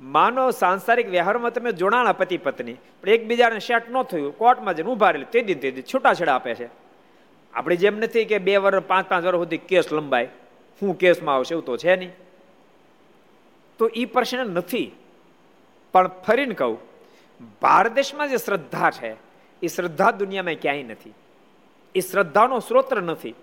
[0.00, 5.10] માનો સાંસારિક વ્યવહારમાં તમે જોડાણા પતિ પત્ની, પણ એકબીજાને સેટ ન થયું, કોર્ટમાં જઈને ઊભા
[5.10, 6.68] રહેલી તે દિન તે દિન છૂટાછેડા આપે છે.
[7.54, 10.28] આપણે જેમ નથી કે બે વર્ષ પાંચ પાંચ વર્ષ સુધી કેસ લંબાય.
[10.82, 12.12] હું કેસમાં આવશે એવું તો છે નહીં.
[13.78, 14.92] તો એ પ્રશ્ન નથી.
[15.92, 16.78] પણ ફરીને કહું
[17.62, 19.16] ભારત દેશમાં જે શ્રદ્ધા છે
[19.62, 21.14] એ શ્રદ્ધા દુનિયામાં ક્યાંય નથી.
[21.94, 23.34] એ શ્રદ્ધાનો સ્ત્રોત નથી.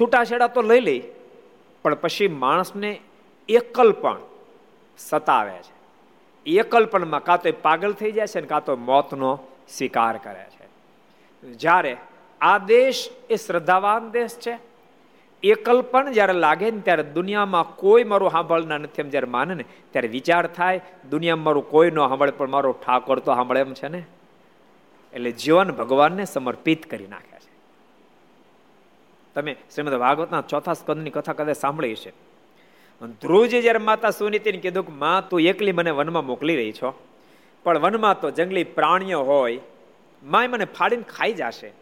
[0.00, 1.02] છૂટાછેડા તો લઈ લે,
[1.82, 3.00] પણ પછી માણસને
[3.48, 4.18] એકલ પણ
[4.98, 5.76] સતાવે છે.
[6.46, 9.38] એકલપણમાં કાં તો એ પાગલ થઈ જાય છે ને કાં તો મોતનો
[9.68, 10.66] સ્વીકાર કરે છે.
[11.52, 11.96] જ્યારે
[12.40, 14.58] આ દેશ એ શ્રદ્ધાવાન દેશ છે
[15.42, 20.08] એકલ જ્યારે લાગે ને ત્યારે દુનિયામાં કોઈ મારું સાંભળના નથી એમ જ્યારે માને ને, ત્યારે
[20.08, 20.80] વિચાર થાય,
[21.10, 24.04] દુનિયામાં મારું કોઈ ન સાંભળે પણ મારો ઠાકોર તો સાંભળે એમ છે ને.
[25.12, 27.56] એટલે જીવન ભગવાનને સમર્પિત કરી નાખ્યા છે.
[29.34, 32.10] તમે શ્રીમદ ભાગવતના ચોથા સ્કંદની કથા કદાચ સાંભળી છે
[33.04, 37.06] ધ્રુવજી જ્યારે માતા સુનીતિને કીધું કે, માં, તું એકલી મને વનમાં મોકલી રહી છો.
[37.64, 39.60] પણ વનમાં તો જંગલી પ્રાણીઓ હોય.
[40.22, 41.72] માય મને ફાડીને ખાઈ જશે.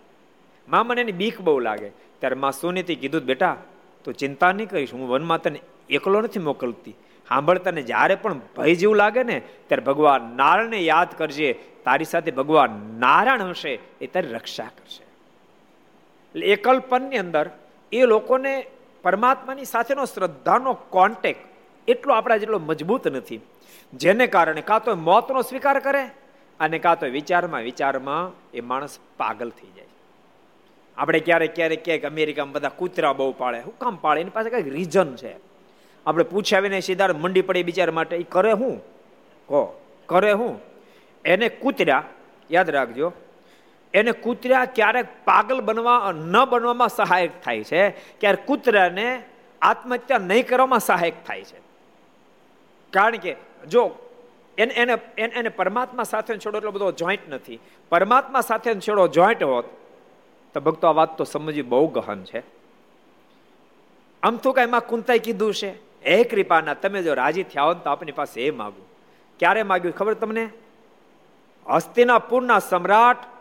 [0.69, 1.89] માં મને એની બીક બહુ લાગે.
[1.89, 3.57] ત્યારે માં સુનીતિ કીધું બેટા,
[4.05, 5.61] તું ચિંતા નહીં કરીશ, હું વનમાં તને
[5.91, 6.91] એકલો નથી મોકલતી.
[7.29, 11.53] સાંભળતાને જ્યારે પણ ભય જેવું લાગે ને, ત્યારે ભગવાન નારાયણને યાદ કરજે.
[11.85, 15.03] તારી સાથે ભગવાન નારાયણ હશે એ તારી રક્ષા કરશે.
[15.03, 17.51] એટલે એકલ્પનની અંદર
[17.93, 18.67] એ લોકોને
[19.05, 21.37] પરમાત્માની સાથેનો શ્રદ્ધાનો કોન્ટેક
[21.89, 23.41] એટલો આપણા જેટલો મજબૂત નથી.
[23.95, 26.05] જેને કારણે કાં તો મોતનો સ્વીકાર કરે
[26.61, 29.87] અને કાં તો વિચારમાં વિચારમાં એ માણસ પાગલ થઈ જાય.
[30.97, 33.63] આપણે ક્યારેક ક્યારેક ક્યાંક અમેરિકામાં બધા કૂતરા બહુ પાળે.
[33.63, 34.21] શું કામ પાળે?
[34.21, 35.37] એની પાસે કંઈક રીઝન છે.
[36.07, 38.79] આપણે પૂછાવીને સીધા મંડી પડે બિચાર માટે એ કરે હું?
[39.49, 40.61] કહો, કરે હું?
[41.25, 42.05] એને કૂતરા,
[42.51, 43.13] યાદ રાખજો
[43.95, 47.91] એને કૂતરા ક્યારેક પાગલ બનવા ન બનવામાં સહાયક થાય છે.
[47.91, 49.23] ક્યારેક કૂતરાને
[49.63, 51.59] આત્મહત્યા નહીં કરવામાં સહાયક થાય છે.
[52.93, 53.37] કારણ કે,
[53.69, 53.95] જો,
[54.59, 57.61] એને એને એને પરમાત્મા સાથે છોડો એટલો બધો જોઈન્ટ નથી.
[57.89, 59.65] પરમાત્મા સાથે છોડો જોઈન્ટ હોત,
[60.55, 62.43] તો ભક્તો આ વાત તો સમજવી બહુ ગહન છે.
[64.23, 65.71] આમ તો કાંઈ એમાં કુંતાઈ કીધું છે.
[66.07, 68.87] હે કૃપાના, તમે જો રાજી થયા હો તો આપની પાસે એ માગું.
[69.39, 70.49] ક્યારે માગ્યું ખબર તમને?
[71.71, 73.34] હસ્તિનાપુરના સમ્રાટ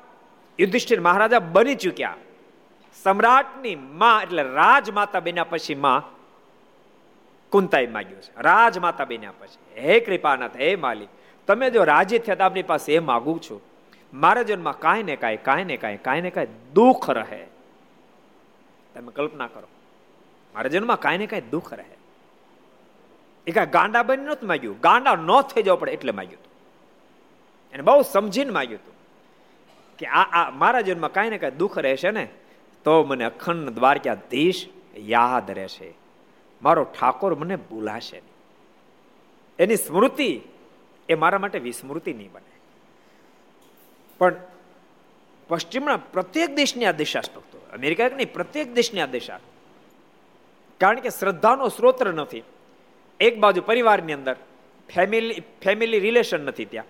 [0.60, 2.16] યુધિષ્ઠિર મહારાજા બની ચૂક્યા.
[3.04, 6.04] સમ્રાટની માં એટલે રાજમાતા બન્યા પછી માં
[7.50, 8.32] કુંતાઈ માગ્યું છે.
[8.38, 9.82] રાજમાતા બન્યા પછી.
[9.82, 11.10] હે કૃપાનાથ, હે માલિક,
[11.48, 13.62] તમે જો રાજી થયા આપની પાસે એ માગું છું.
[14.14, 17.48] મારા જન્મમાં કાંઈ ને કાંઈ કાંઈ ને કાંઈ કાંઈ ને કાંઈ દુઃખ રહે.
[18.96, 19.68] તમે કલ્પના કરો.
[20.54, 21.98] મારા જન્મમાં કાંઈ ને કાંઈ દુઃખ રહે.
[23.48, 24.80] એ કાંઈ ગાંડા બની નહોતું માગ્યું.
[24.80, 26.52] ગાંડા ન થઈ જવું પડે એટલે માગ્યું હતું.
[27.74, 28.93] એને બહુ સમજીને માગ્યું હતું.
[30.04, 32.28] કે આ આ, મારા જીવનમાં કાંઈ ને કાંઈ દુઃખ રહેશે ને,
[32.84, 35.94] તો મને અખંડ દ્વારકાધીશ યાદ રહેશે.
[36.62, 38.22] મારો ઠાકોર મને ભૂલાશે
[39.60, 40.42] એની સ્મૃતિ,
[41.10, 42.54] એ મારા માટે વિસ્મૃતિ નહીં બને.
[44.18, 44.36] પણ
[45.48, 49.40] પશ્ચિમના પ્રત્યેક દેશની આ દિશા ભક્તો અમેરિકા નહીં, પ્રત્યેક દેશની આ દિશા.
[50.78, 52.44] કારણ કે શ્રદ્ધાનો સ્ત્રોત્ર નથી.
[53.20, 54.36] એક બાજુ પરિવારની અંદર,
[54.96, 56.86] ફેમિલી ફેમિલી રિલેશન નથી ત્યાં.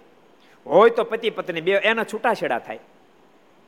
[0.66, 2.80] હોય તો પતિ પત્ની બે એના છૂટાછેડા થાય.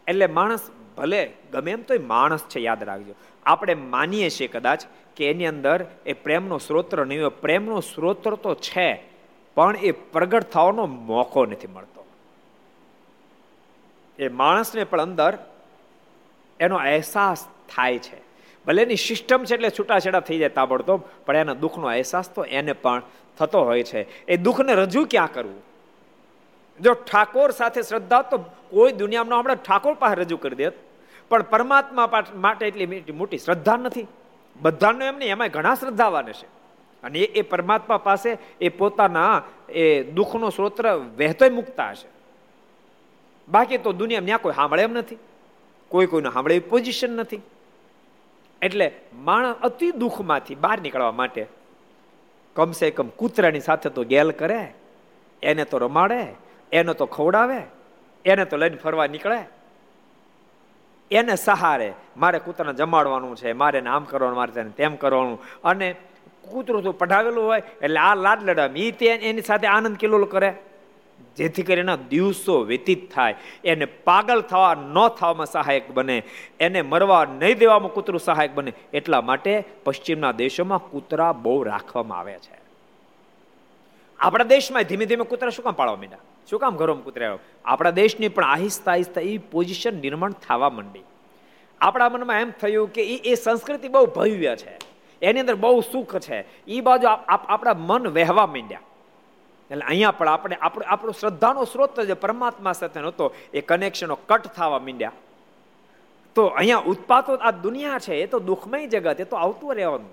[0.07, 3.15] એટલે માણસ ભલે ગમે એમ તો માણસ છે, યાદ રાખજો.
[3.45, 4.81] આપણે માનીએ છીએ કદાચ
[5.15, 7.29] કે એની અંદર એ પ્રેમનો સ્ત્રોત્ર નહીં હોય.
[7.29, 9.03] પ્રેમનો સ્ત્રોત્ર તો છે,
[9.55, 12.05] પણ એ પ્રગટ થવાનો મોકો નથી મળતો.
[14.19, 15.37] એ માણસને પણ અંદર
[16.59, 18.17] એનો અહેસાસ થાય છે.
[18.65, 22.73] ભલે એની સિસ્ટમ છે એટલે છૂટાછેડા થઈ જાય તાબડતોબ, પણ એના દુઃખનો અહેસાસ તો એને
[22.73, 23.01] પણ
[23.37, 24.25] થતો હોય છે.
[24.25, 25.74] એ દુઃખને રજૂ ક્યાં કરવું?
[26.79, 28.37] જો ઠાકોર સાથે શ્રદ્ધા તો
[28.71, 30.75] કોઈ દુનિયામાં આપણે ઠાકોર પાસે રજૂ કરી દેત.
[31.29, 34.07] પણ પરમાત્મા માટે એટલી મોટી શ્રદ્ધા નથી.
[34.55, 36.47] બધાનો એમ નહીં એમાં ઘણા શ્રદ્ધાવાન છે
[37.03, 38.29] અને એ પરમાત્મા પાસે
[38.61, 40.85] એ પોતાના, એ દુઃખનો સ્ત્રોત્ર
[41.17, 42.07] વહેતોય મૂકતા હશે.
[43.47, 45.19] બાકી તો દુનિયા ત્યાં કોઈ સાંભળે એમ નથી.
[45.91, 47.41] કોઈ કોઈને સાંભળે પોઝિશન નથી.
[48.61, 48.87] એટલે
[49.25, 51.43] માણસ અતિ દુઃખમાંથી બહાર નીકળવા માટે
[52.55, 54.61] કમસે કમ કૂતરાની સાથે તો ગેલ કરે,
[55.43, 56.21] એને તો રમાડે.
[56.71, 57.61] એને તો ખવડાવે,
[58.25, 59.45] એને તો લઈને ફરવા નીકળે.
[61.11, 65.61] એને સહારે મારે કૂતરાને જમાડવાનું છે, મારે આમ કરવાનું, મારે તેમ કરવાનું.
[65.63, 65.95] અને
[66.51, 70.55] કૂતરું તો પઢાવેલું હોય, એટલે આ લાડ લડામ એ તે એની સાથે આનંદ કિલોલ કરે.
[71.37, 73.35] જેથી કરીને દિવસો વ્યતીત થાય.
[73.63, 76.23] એને પાગલ થવા ન થવામાં સહાયક બને.
[76.59, 78.73] એને મરવા નહીં દેવામાં કૂતરું સહાયક બને.
[78.93, 82.59] એટલા માટે પશ્ચિમના દેશોમાં કૂતરા બહુ રાખવામાં આવે છે.
[84.19, 86.17] આપણા દેશમાં ધીમે ધીમે કૂતરા શું કામ પાળવા માંડ્યા?
[86.49, 91.03] શું કામ ઘરોમાં કૂતરા આપણા દેશની પણ આહિસ્તા આહિસ્તા એ પોઝિશન નિર્માણ થવા માંડી.
[91.81, 94.77] આપણા મનમાં એમ થયું કે એ એ સંસ્કૃતિ બહુ ભવ્ય છે.
[95.21, 96.65] એની અંદર બહુ સુખ છે.
[96.67, 98.79] એ બાજુ આપણા મન વહેવા માંડ્યા.
[99.71, 104.47] એટલે અહીંયા પણ આપણે, આપણો આપણો શ્રદ્ધાનો સ્ત્રોત જે પરમાત્મા સાથે નહોતો, એ કનેક્શનો કટ
[104.47, 105.11] થવા માંડ્યા.
[106.35, 110.09] તો અહીંયા ઉત્પાતો આ દુનિયા છે, એ તો દુઃખમય જગત, એ તો આવતું રહેવાનું.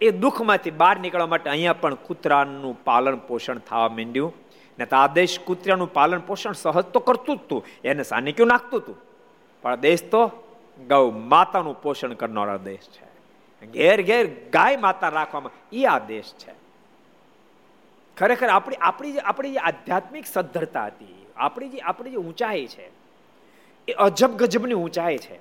[0.00, 4.43] એ દુઃખમાંથી બહાર નીકળવા માટે અહીંયા પણ કૂતરાનું પાલન પોષણ થવા માંડ્યું.
[4.78, 8.86] ને તો આ દેશ કૂતરાનું પાલન પોષણ સહજ તો કરતું જ તું, એને સાનિક્યું નાખતું
[8.86, 8.98] તું.
[9.62, 10.22] પણ દેશ તો
[10.88, 13.06] ગૌ માતાનું પોષણ કરનારા દેશ છે.
[13.66, 16.52] ઘેર ઘેર ગાય માતા રાખવામાં એ આ દેશ છે.
[18.16, 22.86] ખરેખર આપણી આપણી જે આપણી જે આધ્યાત્મિક સદ્ધરતા હતી, આપણી જે આપણી જે ઊંચાઈ છે,
[23.88, 25.36] એ અજબ ગજબની ઊંચાઈ છે.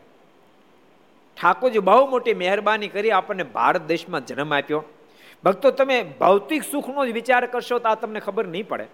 [1.37, 4.83] ઠાકોરજી બહુ મોટી મહેરબાની કરી આપણને ભારત દેશમાં જન્મ આપ્યો.
[5.43, 8.87] ભક્તો, તમે ભૌતિક સુખનો જ વિચાર કરશો તો આ તમને ખબર નહીં પડે.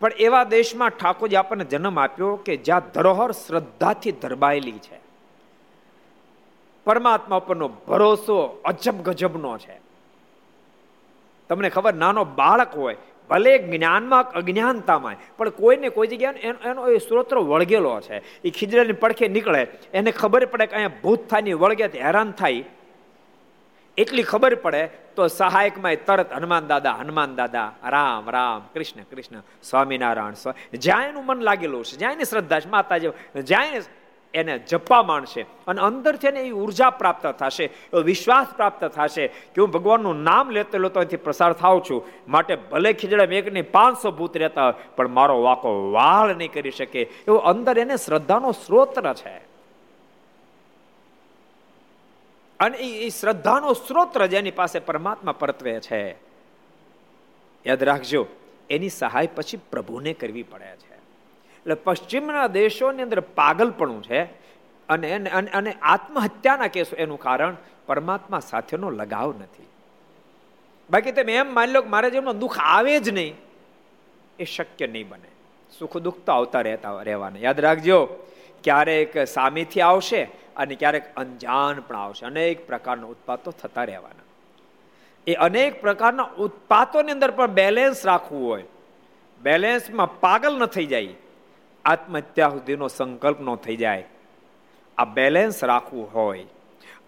[0.00, 5.00] પણ એવા દેશમાં ઠાકોરજી આપણને જન્મ આપ્યો કે જ્યાં ધરોહર શ્રદ્ધાથી ધરબાયેલી છે.
[6.84, 9.80] પરમાત્મા પરનો ભરોસો અજબ ગજબનો છે.
[11.48, 12.96] તમને ખબર નાનો બાળક હોય,
[13.30, 18.16] ભલે જ્ઞાનમાં અજ્ઞાનતામાં પણ કોઈને કોઈ જગ્યાએ એનો એ સ્ત્રોત્ર વળગેલો છે.
[18.42, 22.64] એ ખીજડાની પડખે નીકળે, એને ખબર પડે કે અહીંયા ભૂત થાય વળગે હેરાન થાય.
[23.98, 24.86] એટલી ખબર પડે
[25.16, 31.40] તો સહાયકમાં તરત હનુમાન દાદા હનુમાન દાદા, રામ રામ, કૃષ્ણ કૃષ્ણ, સ્વામિનારાયણ જ્યાં એનું મન
[31.40, 33.08] લાગેલું છે જ્યાં એની શ્રદ્ધા છે માતાજી
[33.42, 33.64] જ્યાં
[34.34, 37.70] એને જપવા માંડશે અને અંદરથી એને એ ઊર્જા પ્રાપ્ત થશે
[38.04, 42.04] વિશ્વાસ પ્રાપ્ત થશે કે હું ભગવાનનું નામ લેતો લેતો અહીંથી પ્રસાર થાવ છું.
[42.28, 47.02] માટે ભલે ખીજડા એક પાંચસો ભૂત રહેતા પણ મારો વાકો વાળ નહીં કરી શકે.
[47.02, 49.53] એવો અંદર એને શ્રદ્ધાનો સ્ત્રોત્ર છે.
[52.60, 56.00] અને એ શ્રદ્ધાનો સ્ત્રોત્ર જેની પાસે પરમાત્મા પરત્વે છે.
[57.64, 58.26] યાદ રાખજો,
[58.70, 60.94] એની સહાય પછી પ્રભુને કરવી પડે છે.
[60.94, 64.20] એટલે પશ્ચિમના દેશોની અંદર પાગલપણું છે
[64.88, 65.12] અને
[65.58, 69.68] અને આત્મહત્યાના કેસો એનું કારણ પરમાત્મા સાથેનો લગાવ નથી.
[70.90, 73.34] બાકી તમે એમ માની લો કે મારા જીવનમાં દુઃખ આવે જ નહીં,
[74.38, 75.30] એ શક્ય નહીં બને.
[75.72, 77.38] સુખ દુઃખ તો આવતા રહેતા રહેવાના.
[77.38, 77.98] યાદ રાખજો,
[78.64, 80.20] ક્યારેક સામેથી આવશે
[80.56, 82.26] અને ક્યારેક અંજાન પણ આવશે.
[82.26, 84.24] અનેક પ્રકારના ઉત્પાતો થતા રહેવાના.
[85.26, 88.64] એ અનેક પ્રકારના ઉત્પાતોની અંદર પણ બેલેન્સ રાખવું હોય.
[89.42, 91.14] બેલેન્સમાં પાગલ ન થઈ જાય.
[91.84, 94.04] આત્મહત્યા સુધીનો સંકલ્પ ન થઈ જાય.
[94.98, 96.44] આ બેલેન્સ રાખવું હોય.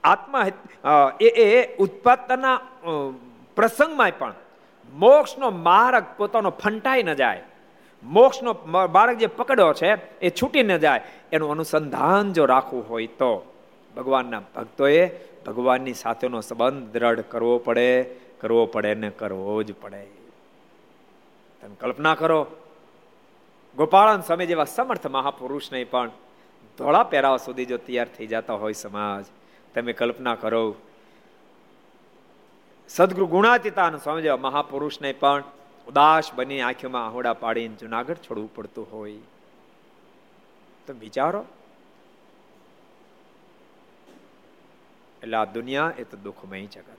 [0.04, 2.56] આત્મહત્યા એ એ ઉત્પાદના
[3.56, 4.34] પ્રસંગમાં પણ
[4.92, 7.42] મોક્ષનો માર્ગ પોતાનો ફંટાઈ ન જાય.
[8.06, 8.52] મોક્ષનો
[8.94, 9.90] બાળક જે પકડ્યો છે,
[10.20, 11.02] એ છૂટી ન જાય.
[11.32, 13.32] એનું અનુસંધાન જો રાખવું હોય તો
[13.96, 15.02] ભગવાનના ભક્તોએ
[15.46, 17.90] ભગવાનની સાથેનો સંબંધ દ્રઢ કરવો પડે
[18.40, 20.02] કરવો પડે ને કરવો જ પડે.
[21.62, 22.40] તમે કલ્પના કરો,
[23.76, 26.10] ગોપાળન સમય જેવા સમર્થ મહાપુરુષને પણ
[26.78, 29.26] ધોળા પહેરાવા સુધી જો તૈયાર થઈ જતા હોય સમાજ,
[29.74, 30.76] તમે કલ્પના કરો,
[32.90, 35.42] સદગુરુ ગુણાતીતાન સમજવા જેવા મહાપુરુષને પણ
[35.88, 39.16] ઉદાસ બની આંખોમાં આહોડા પાડીને જુનાગઢ છોડવું પડતું હોય.
[40.86, 41.44] તો વિચારો.
[45.22, 46.96] એટલે આ દુનિયા એ તો દુઃખમય જગત.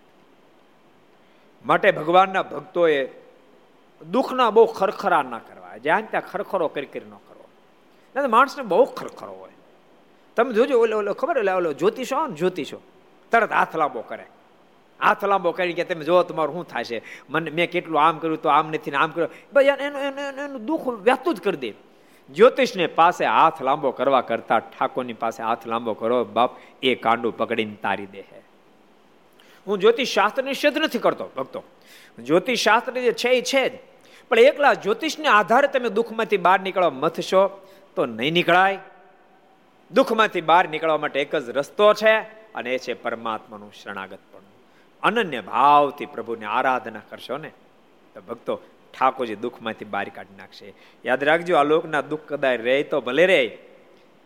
[1.66, 3.10] માટે ભગવાનના ભક્તોએ
[4.12, 5.78] દુઃખના બહુ ખરખરા ના કરવા.
[5.78, 7.48] જ્યાં ત્યાં ખરખરો કરી કરી ન કરવો.
[8.28, 9.52] માણસને બહુ ખરખરો હોય.
[10.36, 12.82] તમે જોજો ઓલો ઓલો ખબર એટલે ઓલો જ્યોતિષો ને જ્યોતિષો.
[13.32, 14.26] તરત હાથ લાંબો કરે.
[15.02, 17.02] હાથ લાંબો કરી કે તમે જો તમારું શું થશે?
[17.30, 19.30] મને, મેં કેટલું આમ કર્યું તો આમ નથી ને આમ કર્યું.
[19.54, 21.74] ભાઈ એનું એનું દુઃખ વ્યક્તું જ કરી દે.
[22.30, 26.52] જ્યોતિષને પાસે હાથ લાંબો કરવા કરતા ઠાકોરની પાસે હાથ લાંબો કરો, બાપ,
[26.84, 28.22] એ કાંડું પકડીને તારી દે
[29.68, 29.80] હું.
[29.80, 31.64] જ્યોતિષ શાસ્ત્ર નિષેધ નથી કરતો, ભક્તો.
[32.20, 33.80] જ્યોતિષ શાસ્ત્ર જે છે એ છે જ.
[34.30, 38.80] પણ એકલા જ્યોતિષને આધારે તમે દુઃખમાંથી બહાર નીકળવા મથશો તો નહીં નીકળાય.
[39.92, 42.16] દુઃખમાંથી બહાર નીકળવા માટે એક જ રસ્તો છે
[42.56, 44.47] અને એ છે પરમાત્માનું શરણાગત પણ.
[45.04, 47.52] અનન્ય ભાવથી પ્રભુની આરાધના કરશો ને?
[48.16, 48.62] તો ભક્તો,
[48.94, 50.74] ઠાકોરજી દુઃખમાંથી બહાર કાઢી નાખશે.
[51.06, 53.58] યાદ રાખજો, આ લોકના દુઃખ કદાચ રહે તો ભલે રહે,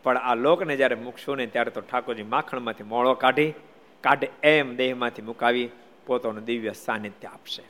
[0.03, 3.53] પણ આ લોકને જ્યારે મૂકશો ને ત્યારે તો ઠાકોરજી માખણમાંથી મોળો કાઢી,
[4.01, 5.69] કાઢે એમ દેહમાંથી મુકાવી
[6.05, 7.63] પોતાનું દિવ્ય સાનિધ્ય આપશે.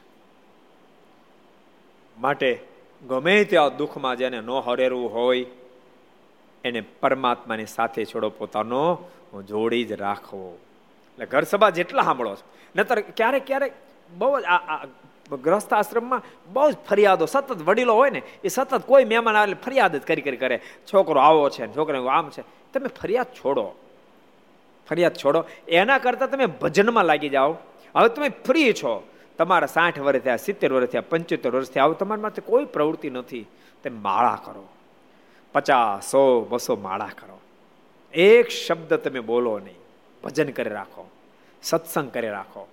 [2.19, 2.59] માટે
[3.07, 5.45] ગમે ત્યાં દુઃખમાં જેને ન હરેરવું હોય,
[6.63, 9.09] એને પરમાત્માની સાથે છોડો પોતાનો
[9.47, 10.57] જોડી જ રાખવો.
[11.21, 12.49] એટલે ઘર સભા જેટલા સાંભળો છો.
[12.75, 13.73] નતર ક્યારેક ક્યારેક
[14.17, 14.85] બહુ જ આ
[15.43, 16.21] ગ્રસ્થ આશ્રમમાં
[16.53, 20.21] બહુ જ ફરિયાદો, સતત વડીલો હોય ને, એ સતત કોઈ મહેમાન આવે ફરિયાદ જ કરી
[20.21, 20.59] કરી, કરે.
[20.93, 22.41] છોકરો આવો છે છોકરો આમ છે.
[22.73, 23.71] તમે ફરિયાદ છોડો.
[24.89, 25.45] ફરિયાદ છોડો.
[25.67, 27.55] એના કરતાં તમે ભજનમાં લાગી જાઓ.
[27.95, 29.07] હવે તમે ફ્રી છો.
[29.37, 33.09] તમારા સાઠ વર્ષ થયા, સિત્તેર વર્ષ થયા, પંચોતેર વર્ષ થયા, હવે તમારા માટે કોઈ પ્રવૃત્તિ
[33.09, 33.47] નથી.
[33.83, 34.67] તમે માળા કરો.
[35.53, 37.39] પચાસ સો બસો માળા કરો.
[38.13, 39.80] એક શબ્દ તમે બોલો નહીં.
[40.23, 41.09] ભજન કરી રાખો,
[41.63, 42.67] સત્સંગ કરી રાખો.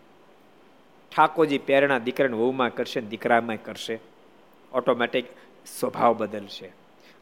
[1.17, 3.99] ઠાકોરજી પ્રેરણા દીકરાને વહુમાં કરશે દીકરામાં કરશે.
[4.73, 5.27] ઓટોમેટિક
[5.81, 6.67] સ્વભાવ બદલશે.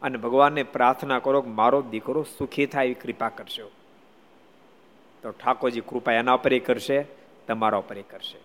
[0.02, 3.70] અને ભગવાનને પ્રાર્થના કરો કે મારો દીકરો સુખી થાય એવી કૃપા કરશો
[5.22, 7.06] તો ઠાકોરજી કૃપા એના પર કરશે,
[7.46, 8.38] તમારા ઉપર કરશે.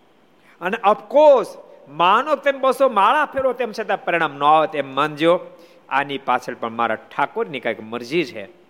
[0.60, 1.56] અને ઓફકોર્સ
[1.88, 5.40] માનો તેમ બસો માળા ફેરો તેમ છતાં પરિણામ ન આવે તેમ માનજો.
[5.88, 8.61] આની પાછળ પણ મારા ઠાકોરની કાંઈક મરજી છે.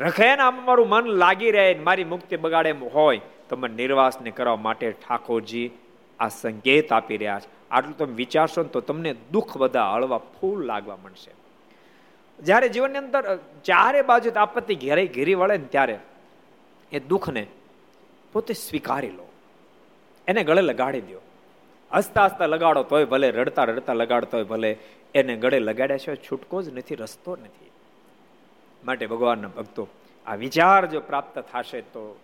[0.00, 4.30] રખે ને આમ મારું મન લાગી રહે મારી મુક્તિ બગાડે એમ હોય, તો મને નિર્વાસને
[4.30, 5.70] કરવા માટે ઠાકોરજી
[6.20, 7.48] આ સંકેત આપી રહ્યા છે.
[7.70, 11.30] આટલું તમે વિચારશો ને તો તમને દુઃખ બધા હળવા ફૂલ લાગવા મળશે
[12.42, 15.98] જ્યારે જીવનની અંદર ચારે બાજુ આપત્તિ ઘેરે ઘેરી વળે ને ત્યારે
[16.92, 17.46] એ દુઃખને
[18.32, 19.26] પોતે સ્વીકારી લો.
[20.28, 21.20] એને ગળે લગાડી દો
[21.92, 24.76] હસતા હસતા લગાડો તોય ભલે, રડતા રડતા લગાડતો હોય ભલે,
[25.14, 27.70] એને ગળે લગાડ્યા છે છૂટકો જ નથી, રસ્તો નથી.
[28.84, 29.88] માટે ભગવાનના ભક્તો,
[30.26, 32.18] આ વિચાર જો પ્રાપ્ત થશે તો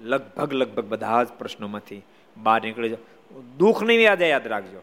[0.00, 2.02] લગભગ લગભગ બધા જ પ્રશ્નોમાંથી
[2.36, 3.40] બહાર નીકળી જાઓ.
[3.58, 4.82] દુઃખની યાદ યાદ રાખજો.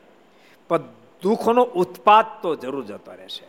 [0.67, 0.77] પણ
[1.21, 3.47] દુઃખનો ઉત્પાદ તો જરૂર જતો રહેશે.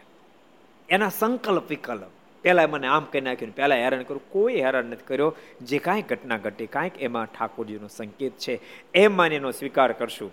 [0.88, 2.10] એના સંકલ્પ વિકલ્પ.
[2.42, 5.36] પહેલાં મને આમ કહી નાખ્યું પહેલાં હેરાન કર્યું કોઈ હેરાન નથી કર્યો.
[5.62, 8.60] જે કાંઈ ઘટના ઘટી, કાંઈક એમાં ઠાકોરજીનો સંકેત છે
[8.94, 10.32] એમ માની સ્વીકાર કરશું.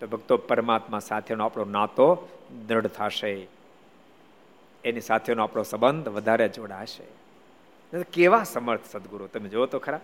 [0.00, 2.28] તો ભક્તો, પરમાત્મા સાથેનો આપણો નાતો
[2.66, 3.46] દ્રઢ થશે.
[4.84, 7.22] એની સાથેનો આપણો સંબંધ વધારે જોડાશે.
[8.12, 9.26] કેવા સમર્થ સદગુરુ?
[9.26, 10.00] તમે જુઓ તો ખરા.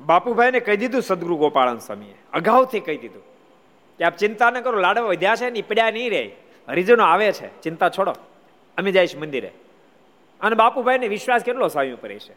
[0.00, 2.14] બાપુભાઈને કહી દીધું સદગુરુ ગોપાળન સ્વામીએ.
[2.32, 3.22] અગાઉથી કહી દીધું.
[3.98, 6.30] કે આપ ચિંતા ન કરો, લાડવા વધ્યા છે ને પડ્યા નહીં રહે.
[6.68, 7.62] હરિજનો આવે છે.
[7.62, 8.14] ચિંતા છોડો.
[8.78, 9.52] અમે જઈશ મંદિરે.
[10.40, 12.32] અને બાપુભાઈને વિશ્વાસ કેટલો સ્વામી ઉપર છે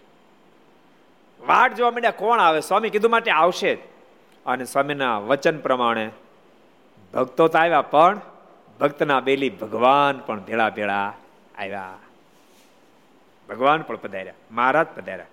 [1.48, 2.62] વાટ જોવા માંડ્યા, કોણ આવે?
[2.62, 3.80] સ્વામી કીધું માટે આવશે જ.
[4.46, 6.10] અને સ્વામીના વચન પ્રમાણે
[7.14, 8.22] ભક્તો તો આવ્યા પણ
[8.80, 11.14] ભક્તના બેલી ભગવાન પણ ભેળા ભેળા
[11.58, 11.98] આવ્યા
[13.50, 15.26] ભગવાન પણ પધાર્યા મહારાજ પધાર્યા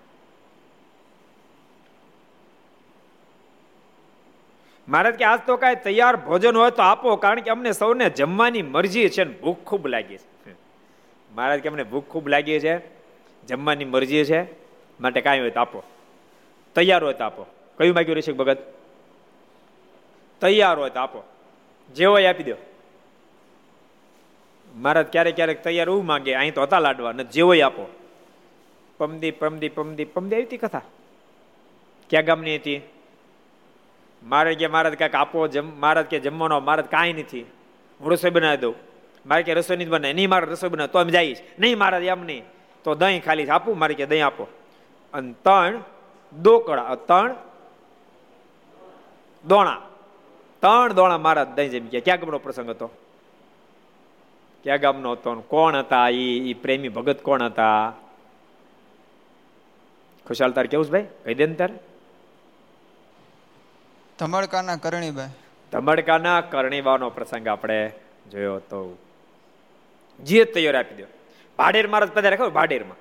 [4.87, 8.61] મહારાજ કે, આજ તો કાંઈ તૈયાર ભોજન હોય તો આપો, કારણ કે અમને સૌને જમવાની
[8.61, 10.51] મરજી છે ને ભૂખ ખૂબ લાગી છે.
[11.35, 12.81] મહારાજ કે, અમને ભૂખ ખૂબ લાગી છે.
[13.45, 14.65] જમવાની મરજી છે.
[15.01, 15.83] માટે કાંઈ હોય તો આપો.
[16.75, 17.45] તૈયાર હોય તો આપો.
[17.77, 18.57] કયું માગ્યું રહેશે ભગત?
[20.41, 21.23] તૈયાર હોય તો આપો.
[21.95, 22.74] જે હોય આપી દો.
[24.75, 27.89] મહારાજ ક્યારેક ક્યારેક તૈયાર એવું માગે, અહીં તો હતા લાડવા, ને જે હોય આપો.
[28.97, 30.81] પમદી પમદી પમદી પમદી આવી હતી કથા.
[32.09, 32.81] ક્યાં ગામની હતી?
[34.23, 37.45] મારે કે મહારાજ કાંઈક આપો જમ મહારાજ કે જમવાનો મહારાજ કાંઈ નથી.
[38.01, 38.75] હું રસોઈ બનાવી દઉં.
[39.25, 41.37] મારે કે રસોઈ નહીં બનાવી, નહીં મારે રસોઈ બનાવે, તો એમ જઈશ.
[41.59, 42.43] નહીં મહારાજ એમ નહીં.
[42.83, 44.47] તો દહીં ખાલી આપું, મારે કે દહીં આપો.
[45.13, 45.79] અને ત્રણ
[46.41, 47.35] દોકડા ત્રણ
[49.47, 49.81] દોણા.
[50.61, 52.91] ત્રણ દોણા મહારાજ દહીં જેમ ગયા ક્યાં ગમનો પ્રસંગ હતો?
[54.65, 57.93] ક્યાં ગામનો હતો કોણ હતા એ પ્રેમી ભગત કોણ હતા?
[60.27, 61.05] ખુશાલ તાર કેવું ભાઈ?
[61.23, 61.75] કહી દે ને તારે.
[64.19, 65.29] ધમડકાના કરણીભાઈ
[65.71, 67.91] ધમડકાના કરણીબાનો પ્રસંગ આપણે
[68.31, 68.97] જોયો હતો.
[70.19, 71.07] જે તૈયાર આપી દો
[71.57, 72.97] ભાડેર મહારાજ પધારે ખબર ભાડેરમાં.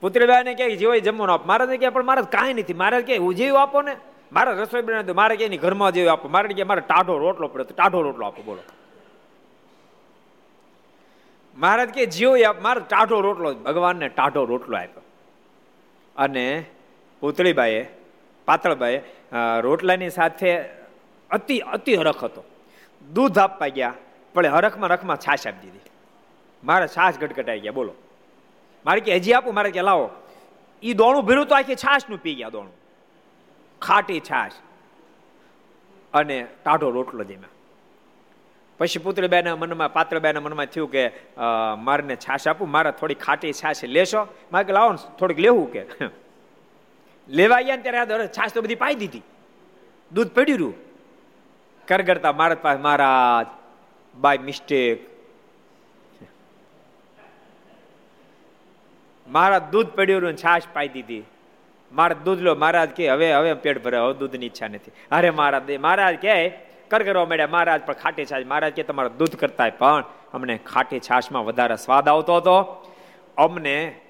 [0.00, 1.46] પુત્રીબાઈને ક્યાંય જેવો જમવાનું આપ.
[1.46, 2.74] મહારાજ કે પણ મહારાજ કાંઈ નથી.
[2.74, 3.96] મહારાજ કે ઉજેવું આપો ને?
[4.32, 6.28] મારે રસોઈ બનાવી દો મારે કે ઘરમાં જેવું આપો.
[6.28, 8.42] મારે કે મારે ટાઢો રોટલો પડે તો ટાઢો રોટલો આપો.
[8.42, 8.64] બોલો.
[11.56, 12.30] મહારાજ કે જીવ
[12.62, 15.02] મારે ટાઢો રોટલો ભગવાનને ટાઢો રોટલો આપ્યો.
[16.16, 16.64] અને
[17.20, 17.88] પુતળીબાઈએ,
[18.44, 19.02] પાતળબાઈએ
[19.60, 20.58] રોટલાની સાથે
[21.30, 22.44] અતિ અતિ હરખ હતો.
[23.12, 23.94] દૂધ આપવા ગયા,
[24.34, 25.80] પણ હરખમાં રખમાં છાશ આપી દીધી.
[26.64, 27.72] મારે છાશ ગટગટાઈ ગયા.
[27.72, 27.94] બોલો.
[28.86, 29.54] મારે કે, હજી આપું?
[29.54, 30.10] મારે કે, લાવો.
[30.82, 32.72] એ દોણું ભીરું તો આખી છાશનું પી ગયા દોણું.
[33.82, 34.52] ખાટી છાશ.
[36.14, 37.55] અને ટાઢો રોટલો જેમાં
[38.80, 41.02] પછી પુત્રીબેના મનમાં પાત્રબેના મનમાં થયું કે
[41.78, 44.22] મારને છાશ આપું, મારે થોડી ખાટી છાશ લેશો?
[44.52, 45.82] મારે લાવો ને, થોડીક લેવું કે.
[47.28, 49.24] લેવા ગયા ને ત્યારે છાશ તો બધી પાઈ દીધી.
[50.12, 50.74] દૂધ પડ્યું રહ્યું
[51.88, 53.46] કરગરતા મારા પાસે મહારાજ,
[54.14, 54.98] બાય મિસ્ટેક.
[59.26, 61.24] મારા દૂધ પડ્યું રહ્યું છાશ પાઈ દીધી.
[61.92, 64.92] મારા દૂધ લો, મહારાજ કે, હવે હવે પેટ ભરે હવે દૂધની ઈચ્છા નથી.
[65.10, 66.36] અરે મહારાજ મહારાજ કે
[66.90, 67.46] કર કરવા મળ્યા.
[67.46, 68.46] મહારાજ પણ ખાટી છાશ.
[68.46, 72.86] મહારાજ કે, તમારા દૂધ કરતા પણ અમને ખાટી છાશમાં વધારે સ્વાદ આવતો હતો.
[73.36, 74.00] અમને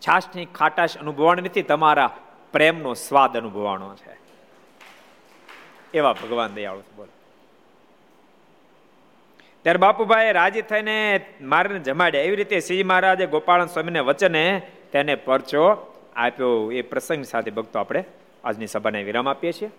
[0.00, 2.16] છાશની ખાટાશ અનુભવવાની નથી, તમારા
[2.52, 4.16] પ્રેમનો સ્વાદ અનુભવવાનો છે.
[5.94, 7.08] એવા ભગવાન દયાળુ બોલો.
[9.62, 12.22] ત્યારે બાપુભાઈ રાજી થઈને મારને જમાડ્યા.
[12.22, 14.62] એવી રીતે શ્રી મહારાજે ગોપાળન સ્વામીને વચને
[14.92, 16.72] તેને પરચો આપ્યો.
[16.72, 18.04] એ પ્રસંગ સાથે ભક્તો આપણે
[18.44, 19.70] આજની સભાને વિરામ આપીએ છીએ.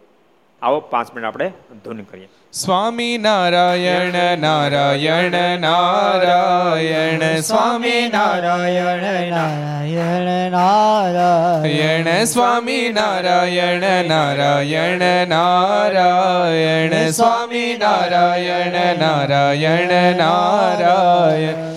[0.62, 1.50] આવો પાંચ મિનિટ આપણે
[1.86, 2.28] ધૂન કરીએ.
[2.54, 20.16] સ્વામી નારાયણ નારાયણ નારાયણ, સ્વામી નારાયણ નારાયણ નારાયણ, સ્વામી નારાયણ નારાયણ નારાયણ, સ્વામી નારાયણ નારાયણ
[20.16, 21.77] નારાયણ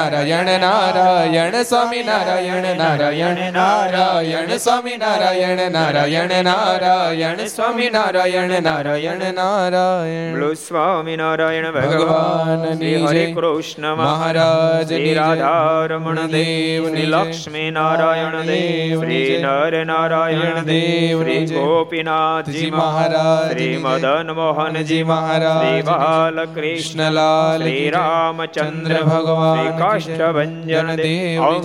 [0.00, 10.32] નારાયણ નારાયણ સ્વામી નારાયણ નારાયણ નારાયણ સ્વામી નારાયણ નારાયણ નારાયણ સ્વામી નારાયણ નારાયણ નારાયણ.
[10.34, 19.00] બોલો સ્વામી નારાયણ ભગવાન હરે કૃષ્ણ મહારાજ રાધારમણ દેવ લક્ષ્મી નારાયણ દેવ.
[19.00, 21.22] શ્રી નર નારાયણ દેવ.
[21.22, 30.52] શ્રી ગોપીનાથજી મહારાજ શ્રી મદન મોહનજી મહારાજ શ્રી બાલકૃષ્ણલાલ શ્રી રામચંદ્ર ભગવાન કાષ્ટભન
[30.96, 31.56] દેવ ઓમ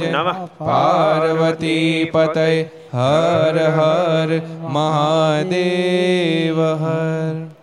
[0.62, 2.48] પાર્વતી પતય
[2.94, 7.55] હર હર મહાદેવ હર